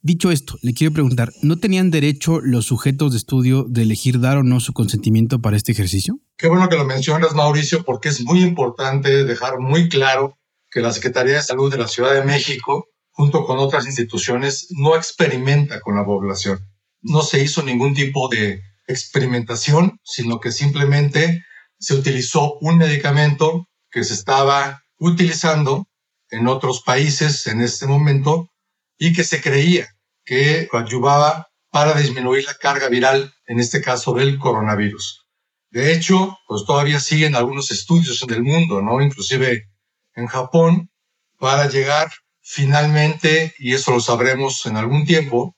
Dicho 0.02 0.30
esto, 0.30 0.56
le 0.62 0.72
quiero 0.72 0.94
preguntar, 0.94 1.32
¿no 1.42 1.58
tenían 1.58 1.90
derecho 1.90 2.40
los 2.40 2.64
sujetos 2.64 3.10
de 3.10 3.18
estudio 3.18 3.66
de 3.68 3.82
elegir 3.82 4.18
dar 4.18 4.38
o 4.38 4.42
no 4.42 4.60
su 4.60 4.72
consentimiento 4.72 5.40
para 5.40 5.56
este 5.56 5.72
ejercicio? 5.72 6.20
Qué 6.38 6.48
bueno 6.48 6.68
que 6.68 6.76
lo 6.76 6.86
mencionas, 6.86 7.34
Mauricio, 7.34 7.84
porque 7.84 8.08
es 8.08 8.24
muy 8.24 8.40
importante 8.40 9.24
dejar 9.24 9.58
muy 9.58 9.88
claro 9.90 10.38
que 10.70 10.80
la 10.80 10.92
Secretaría 10.92 11.34
de 11.34 11.42
Salud 11.42 11.70
de 11.70 11.76
la 11.76 11.88
Ciudad 11.88 12.14
de 12.14 12.24
México, 12.24 12.86
junto 13.10 13.44
con 13.44 13.58
otras 13.58 13.86
instituciones, 13.86 14.68
no 14.70 14.96
experimenta 14.96 15.80
con 15.80 15.96
la 15.96 16.04
población. 16.04 16.58
No 17.02 17.22
se 17.22 17.42
hizo 17.42 17.62
ningún 17.62 17.94
tipo 17.94 18.28
de 18.28 18.62
experimentación, 18.86 19.98
sino 20.04 20.40
que 20.40 20.52
simplemente 20.52 21.44
se 21.78 21.94
utilizó 21.94 22.58
un 22.60 22.78
medicamento 22.78 23.68
que 23.90 24.04
se 24.04 24.14
estaba 24.14 24.82
utilizando 24.98 25.88
en 26.30 26.46
otros 26.46 26.82
países 26.82 27.46
en 27.46 27.60
este 27.60 27.86
momento 27.86 28.50
y 28.98 29.12
que 29.12 29.24
se 29.24 29.40
creía 29.40 29.88
que 30.24 30.68
ayudaba 30.72 31.48
para 31.70 31.94
disminuir 31.94 32.44
la 32.44 32.54
carga 32.54 32.88
viral, 32.88 33.32
en 33.46 33.60
este 33.60 33.80
caso 33.80 34.12
del 34.12 34.38
coronavirus. 34.38 35.26
De 35.70 35.92
hecho, 35.92 36.36
pues 36.46 36.64
todavía 36.66 37.00
siguen 37.00 37.36
algunos 37.36 37.70
estudios 37.70 38.22
en 38.22 38.34
el 38.34 38.42
mundo, 38.42 38.82
¿no? 38.82 39.00
Inclusive 39.00 39.68
en 40.14 40.26
Japón, 40.26 40.90
para 41.38 41.68
llegar 41.68 42.10
finalmente, 42.52 43.54
y 43.58 43.74
eso 43.74 43.92
lo 43.92 44.00
sabremos 44.00 44.66
en 44.66 44.76
algún 44.76 45.04
tiempo, 45.04 45.56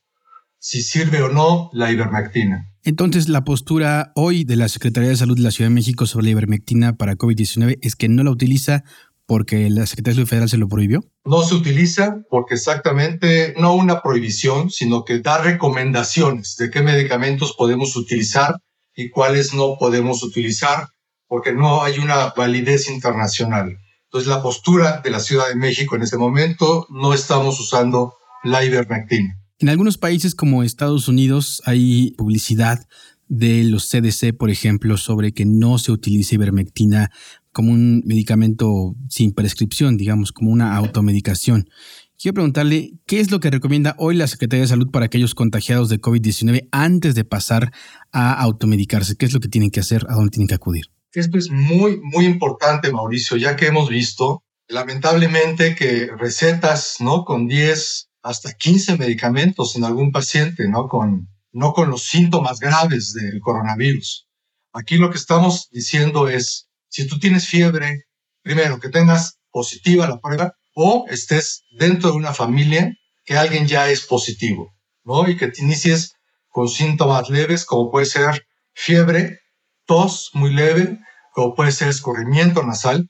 si 0.59 0.83
sirve 0.83 1.23
o 1.23 1.31
no 1.31 1.71
la 1.73 1.91
ivermectina. 1.91 2.69
Entonces, 2.85 3.31
la 3.31 3.45
postura 3.45 4.13
hoy 4.15 4.45
de 4.45 4.57
la 4.57 4.69
Secretaría 4.69 5.09
de 5.09 5.17
Salud 5.17 5.37
de 5.37 5.43
la 5.43 5.53
Ciudad 5.53 5.71
de 5.71 5.75
México 5.75 6.05
sobre 6.05 6.25
la 6.25 6.33
ivermectina 6.33 6.97
para 6.97 7.17
COVID-19 7.17 7.79
es 7.81 7.97
que 7.97 8.11
no 8.11 8.23
la 8.23 8.31
utiliza 8.31 8.85
porque 9.25 9.71
la 9.71 9.87
Secretaría 9.87 10.13
de 10.13 10.17
Salud 10.17 10.29
Federal 10.29 10.49
se 10.51 10.59
lo 10.59 10.69
prohibió? 10.69 11.01
No 11.25 11.43
se 11.43 11.55
utiliza 11.55 12.19
porque 12.29 12.57
exactamente 12.57 13.55
no 13.59 13.75
una 13.75 14.03
prohibición, 14.03 14.69
sino 14.69 15.05
que 15.05 15.21
da 15.21 15.39
recomendaciones 15.39 16.57
de 16.59 16.71
qué 16.71 16.83
medicamentos 16.83 17.55
podemos 17.57 17.97
utilizar 17.97 18.57
y 18.95 19.09
cuáles 19.09 19.55
no 19.55 19.77
podemos 19.79 20.23
utilizar, 20.23 20.89
porque 21.27 21.55
no 21.55 21.83
hay 21.83 21.99
una 21.99 22.35
validez 22.37 22.91
internacional. 22.91 23.79
Entonces, 24.13 24.29
la 24.29 24.43
postura 24.43 25.01
de 25.03 25.11
la 25.11 25.21
Ciudad 25.21 25.49
de 25.49 25.55
México 25.55 25.97
en 25.97 26.03
este 26.03 26.19
momento 26.19 26.87
no 26.91 27.15
estamos 27.15 27.59
usando 27.59 28.17
la 28.45 28.63
ivermectina. 28.63 29.39
En 29.59 29.71
algunos 29.71 29.97
países 29.97 30.35
como 30.35 30.63
Estados 30.63 31.09
Unidos 31.09 31.63
hay 31.65 32.11
publicidad 32.19 32.87
de 33.29 33.65
los 33.65 33.89
CDC, 33.89 34.37
por 34.37 34.51
ejemplo, 34.51 34.99
sobre 34.99 35.33
que 35.33 35.47
no 35.47 35.79
se 35.79 35.93
utilice 35.93 36.35
ivermectina 36.35 37.11
como 37.53 37.73
un 37.73 38.03
medicamento 38.05 38.95
sin 39.09 39.33
prescripción, 39.33 39.97
digamos, 39.97 40.31
como 40.33 40.51
una 40.51 40.77
automedicación. 40.77 41.71
Quiero 42.19 42.35
preguntarle, 42.35 42.93
¿qué 43.07 43.19
es 43.19 43.31
lo 43.31 43.41
que 43.41 43.51
recomienda 43.51 43.95
hoy 43.97 44.15
la 44.15 44.27
Secretaría 44.27 44.65
de 44.65 44.69
Salud 44.69 44.91
para 44.91 45.07
aquellos 45.07 45.35
contagiados 45.35 45.89
de 45.89 46.03
COVID-19 46.03 46.69
antes 46.71 47.15
de 47.15 47.25
pasar 47.25 47.73
a 48.13 48.35
automedicarse? 48.35 49.17
¿Qué 49.17 49.25
es 49.25 49.33
lo 49.33 49.41
que 49.41 49.49
tienen 49.49 49.71
que 49.71 49.81
hacer? 49.81 50.05
¿A 50.11 50.17
dónde 50.17 50.33
tienen 50.33 50.49
que 50.49 50.55
acudir? 50.55 50.92
Esto 51.13 51.37
es 51.37 51.51
muy, 51.51 52.01
muy 52.03 52.25
importante, 52.25 52.91
Mauricio, 52.91 53.37
ya 53.37 53.55
que 53.55 53.67
hemos 53.67 53.91
visto, 53.91 54.45
lamentablemente, 54.67 55.75
que 55.75 56.11
recetas, 56.17 56.97
¿no? 57.01 57.25
Con 57.25 57.47
10 57.47 58.09
hasta 58.23 58.55
15 58.55 58.97
medicamentos 58.97 59.77
en 59.77 59.85
algún 59.85 60.11
paciente, 60.11 60.69
¿no? 60.69 60.89
Con, 60.89 61.29
no 61.53 61.75
con 61.75 61.91
los 61.91 62.05
síntomas 62.05 62.61
graves 62.61 63.13
del 63.13 63.41
coronavirus. 63.41 64.27
Aquí 64.73 64.97
lo 64.97 65.11
que 65.11 65.19
estamos 65.19 65.69
diciendo 65.71 66.29
es, 66.29 66.69
si 66.89 67.07
tú 67.07 67.19
tienes 67.19 67.47
fiebre, 67.47 68.05
primero 68.43 68.81
que 68.81 68.89
tengas 68.89 69.39
positiva 69.51 70.09
la 70.09 70.19
prueba 70.19 70.55
o 70.75 71.05
estés 71.11 71.65
dentro 71.79 72.11
de 72.11 72.17
una 72.17 72.33
familia 72.33 72.91
que 73.25 73.37
alguien 73.37 73.67
ya 73.67 73.91
es 73.91 74.07
positivo, 74.07 74.73
¿no? 75.05 75.29
Y 75.29 75.37
que 75.37 75.49
te 75.49 75.63
inicies 75.63 76.15
con 76.49 76.69
síntomas 76.69 77.29
leves 77.29 77.67
como 77.67 77.91
puede 77.91 78.07
ser 78.07 78.47
fiebre, 78.73 79.42
tos 79.87 80.31
muy 80.35 80.53
leve, 80.53 80.99
como 81.33 81.55
puede 81.55 81.73
ser 81.73 81.89
escurrimiento 81.89 82.63
nasal. 82.63 83.09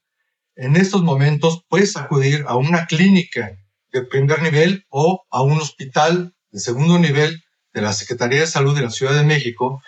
En 0.57 0.77
estos 0.77 1.03
momentos 1.03 1.65
puedes 1.69 1.97
acudir 1.97 2.45
a 2.47 2.57
una 2.57 2.87
clínica 2.87 3.53
de 3.93 4.03
primer 4.03 4.43
nivel 4.43 4.85
o 4.89 5.25
a 5.31 5.43
un 5.43 5.59
hospital 5.59 6.35
de 6.51 6.61
segundo 6.61 6.99
nivel 6.99 7.43
de 7.73 7.81
la 7.83 7.93
Secretaría 7.93 8.41
de 8.41 8.47
Salud 8.47 8.75
de 8.75 8.83
la 8.83 8.91
Ciudad 8.91 9.15
de 9.15 9.25
México, 9.25 9.83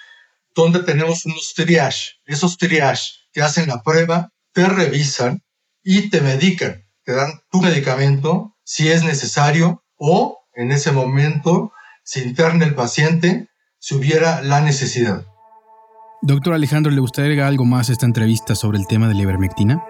donde 0.54 0.80
tenemos 0.80 1.26
unos 1.26 1.52
triage. 1.54 2.12
Esos 2.24 2.56
triage 2.56 3.12
te 3.32 3.42
hacen 3.42 3.68
la 3.68 3.82
prueba, 3.82 4.30
te 4.52 4.66
revisan 4.66 5.42
y 5.82 6.10
te 6.10 6.20
medican. 6.20 6.84
Te 7.04 7.12
dan 7.12 7.40
tu 7.50 7.60
medicamento 7.60 8.56
si 8.64 8.88
es 8.88 9.04
necesario 9.04 9.84
o 9.96 10.38
en 10.54 10.72
ese 10.72 10.92
momento 10.92 11.72
se 12.02 12.22
interna 12.22 12.64
el 12.64 12.74
paciente 12.74 13.48
si 13.78 13.94
hubiera 13.94 14.40
la 14.42 14.60
necesidad. 14.60 15.26
Doctor 16.26 16.54
Alejandro, 16.54 16.90
¿le 16.90 17.02
gustaría 17.02 17.26
agregar 17.26 17.48
algo 17.48 17.66
más 17.66 17.90
a 17.90 17.92
esta 17.92 18.06
entrevista 18.06 18.54
sobre 18.54 18.78
el 18.78 18.86
tema 18.86 19.08
de 19.08 19.14
la 19.14 19.20
ivermectina? 19.20 19.84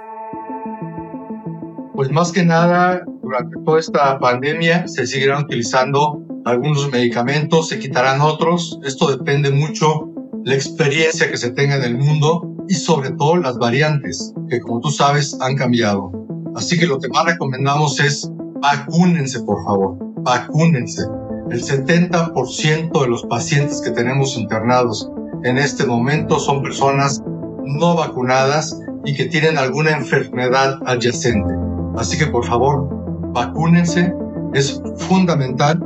Pues 1.94 2.10
más 2.10 2.32
que 2.32 2.44
nada, 2.44 3.04
durante 3.22 3.56
toda 3.64 3.78
esta 3.78 4.18
pandemia 4.18 4.88
se 4.88 5.06
seguirán 5.06 5.44
utilizando 5.44 6.26
algunos 6.44 6.90
medicamentos, 6.90 7.68
se 7.68 7.78
quitarán 7.78 8.20
otros. 8.20 8.80
Esto 8.82 9.16
depende 9.16 9.52
mucho 9.52 10.10
la 10.44 10.56
experiencia 10.56 11.30
que 11.30 11.36
se 11.36 11.52
tenga 11.52 11.76
en 11.76 11.84
el 11.84 11.98
mundo 11.98 12.56
y 12.68 12.74
sobre 12.74 13.12
todo 13.12 13.36
las 13.36 13.56
variantes, 13.56 14.34
que 14.48 14.58
como 14.58 14.80
tú 14.80 14.90
sabes 14.90 15.38
han 15.40 15.54
cambiado. 15.54 16.10
Así 16.56 16.76
que 16.76 16.88
lo 16.88 16.98
que 16.98 17.10
más 17.10 17.26
recomendamos 17.26 18.00
es 18.00 18.28
vacúnense, 18.60 19.40
por 19.42 19.62
favor, 19.62 19.98
vacúnense. 20.24 21.02
El 21.52 21.62
70% 21.62 23.02
de 23.02 23.08
los 23.08 23.22
pacientes 23.26 23.80
que 23.80 23.92
tenemos 23.92 24.36
internados 24.36 25.08
en 25.44 25.58
este 25.58 25.84
momento 25.84 26.40
son 26.40 26.62
personas 26.62 27.22
no 27.64 27.94
vacunadas 27.94 28.80
y 29.04 29.14
que 29.14 29.26
tienen 29.26 29.58
alguna 29.58 29.90
enfermedad 29.90 30.78
adyacente. 30.86 31.54
Así 31.96 32.18
que 32.18 32.26
por 32.26 32.44
favor, 32.46 32.88
vacúnense. 33.32 34.12
Es 34.54 34.80
fundamental 34.96 35.78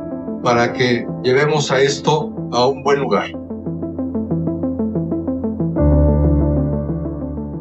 para 0.45 0.73
que 0.73 1.05
llevemos 1.25 1.73
a 1.73 1.81
esto 1.81 2.33
a 2.53 2.67
un 2.67 2.85
buen 2.85 3.01
lugar. 3.01 3.31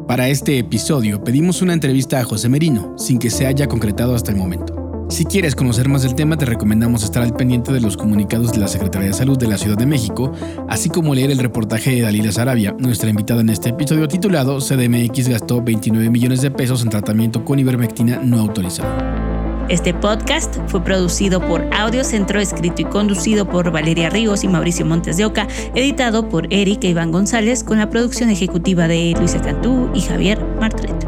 Para 0.06 0.28
este 0.28 0.58
episodio 0.58 1.22
pedimos 1.22 1.62
una 1.62 1.72
entrevista 1.72 2.20
a 2.20 2.24
José 2.24 2.48
Merino, 2.48 2.96
sin 2.96 3.18
que 3.18 3.30
se 3.30 3.46
haya 3.46 3.66
concretado 3.66 4.14
hasta 4.14 4.30
el 4.30 4.38
momento. 4.38 4.77
Si 5.08 5.24
quieres 5.24 5.56
conocer 5.56 5.88
más 5.88 6.02
del 6.02 6.14
tema, 6.14 6.36
te 6.36 6.44
recomendamos 6.44 7.02
estar 7.02 7.22
al 7.22 7.32
pendiente 7.32 7.72
de 7.72 7.80
los 7.80 7.96
comunicados 7.96 8.52
de 8.52 8.58
la 8.58 8.68
Secretaría 8.68 9.08
de 9.08 9.14
Salud 9.14 9.38
de 9.38 9.48
la 9.48 9.56
Ciudad 9.56 9.76
de 9.76 9.86
México, 9.86 10.32
así 10.68 10.90
como 10.90 11.14
leer 11.14 11.30
el 11.30 11.38
reportaje 11.38 11.92
de 11.92 12.02
Dalila 12.02 12.30
Sarabia, 12.30 12.76
nuestra 12.78 13.08
invitada 13.08 13.40
en 13.40 13.48
este 13.48 13.70
episodio 13.70 14.06
titulado 14.06 14.58
CDMX 14.58 15.28
gastó 15.28 15.62
29 15.62 16.10
millones 16.10 16.42
de 16.42 16.50
pesos 16.50 16.82
en 16.82 16.90
tratamiento 16.90 17.42
con 17.42 17.58
ivermectina 17.58 18.20
no 18.22 18.38
autorizado. 18.38 18.90
Este 19.70 19.94
podcast 19.94 20.56
fue 20.66 20.84
producido 20.84 21.40
por 21.40 21.66
Audio 21.74 22.04
Centro, 22.04 22.38
escrito 22.38 22.82
y 22.82 22.84
conducido 22.84 23.48
por 23.48 23.70
Valeria 23.70 24.10
Ríos 24.10 24.44
y 24.44 24.48
Mauricio 24.48 24.84
Montes 24.84 25.16
de 25.16 25.24
Oca, 25.24 25.48
editado 25.74 26.28
por 26.28 26.52
Eric 26.52 26.84
e 26.84 26.88
Iván 26.88 27.12
González, 27.12 27.64
con 27.64 27.78
la 27.78 27.88
producción 27.88 28.28
ejecutiva 28.28 28.86
de 28.86 29.14
Luisa 29.18 29.40
Cantú 29.40 29.90
y 29.94 30.02
Javier 30.02 30.38
Martret. 30.60 31.07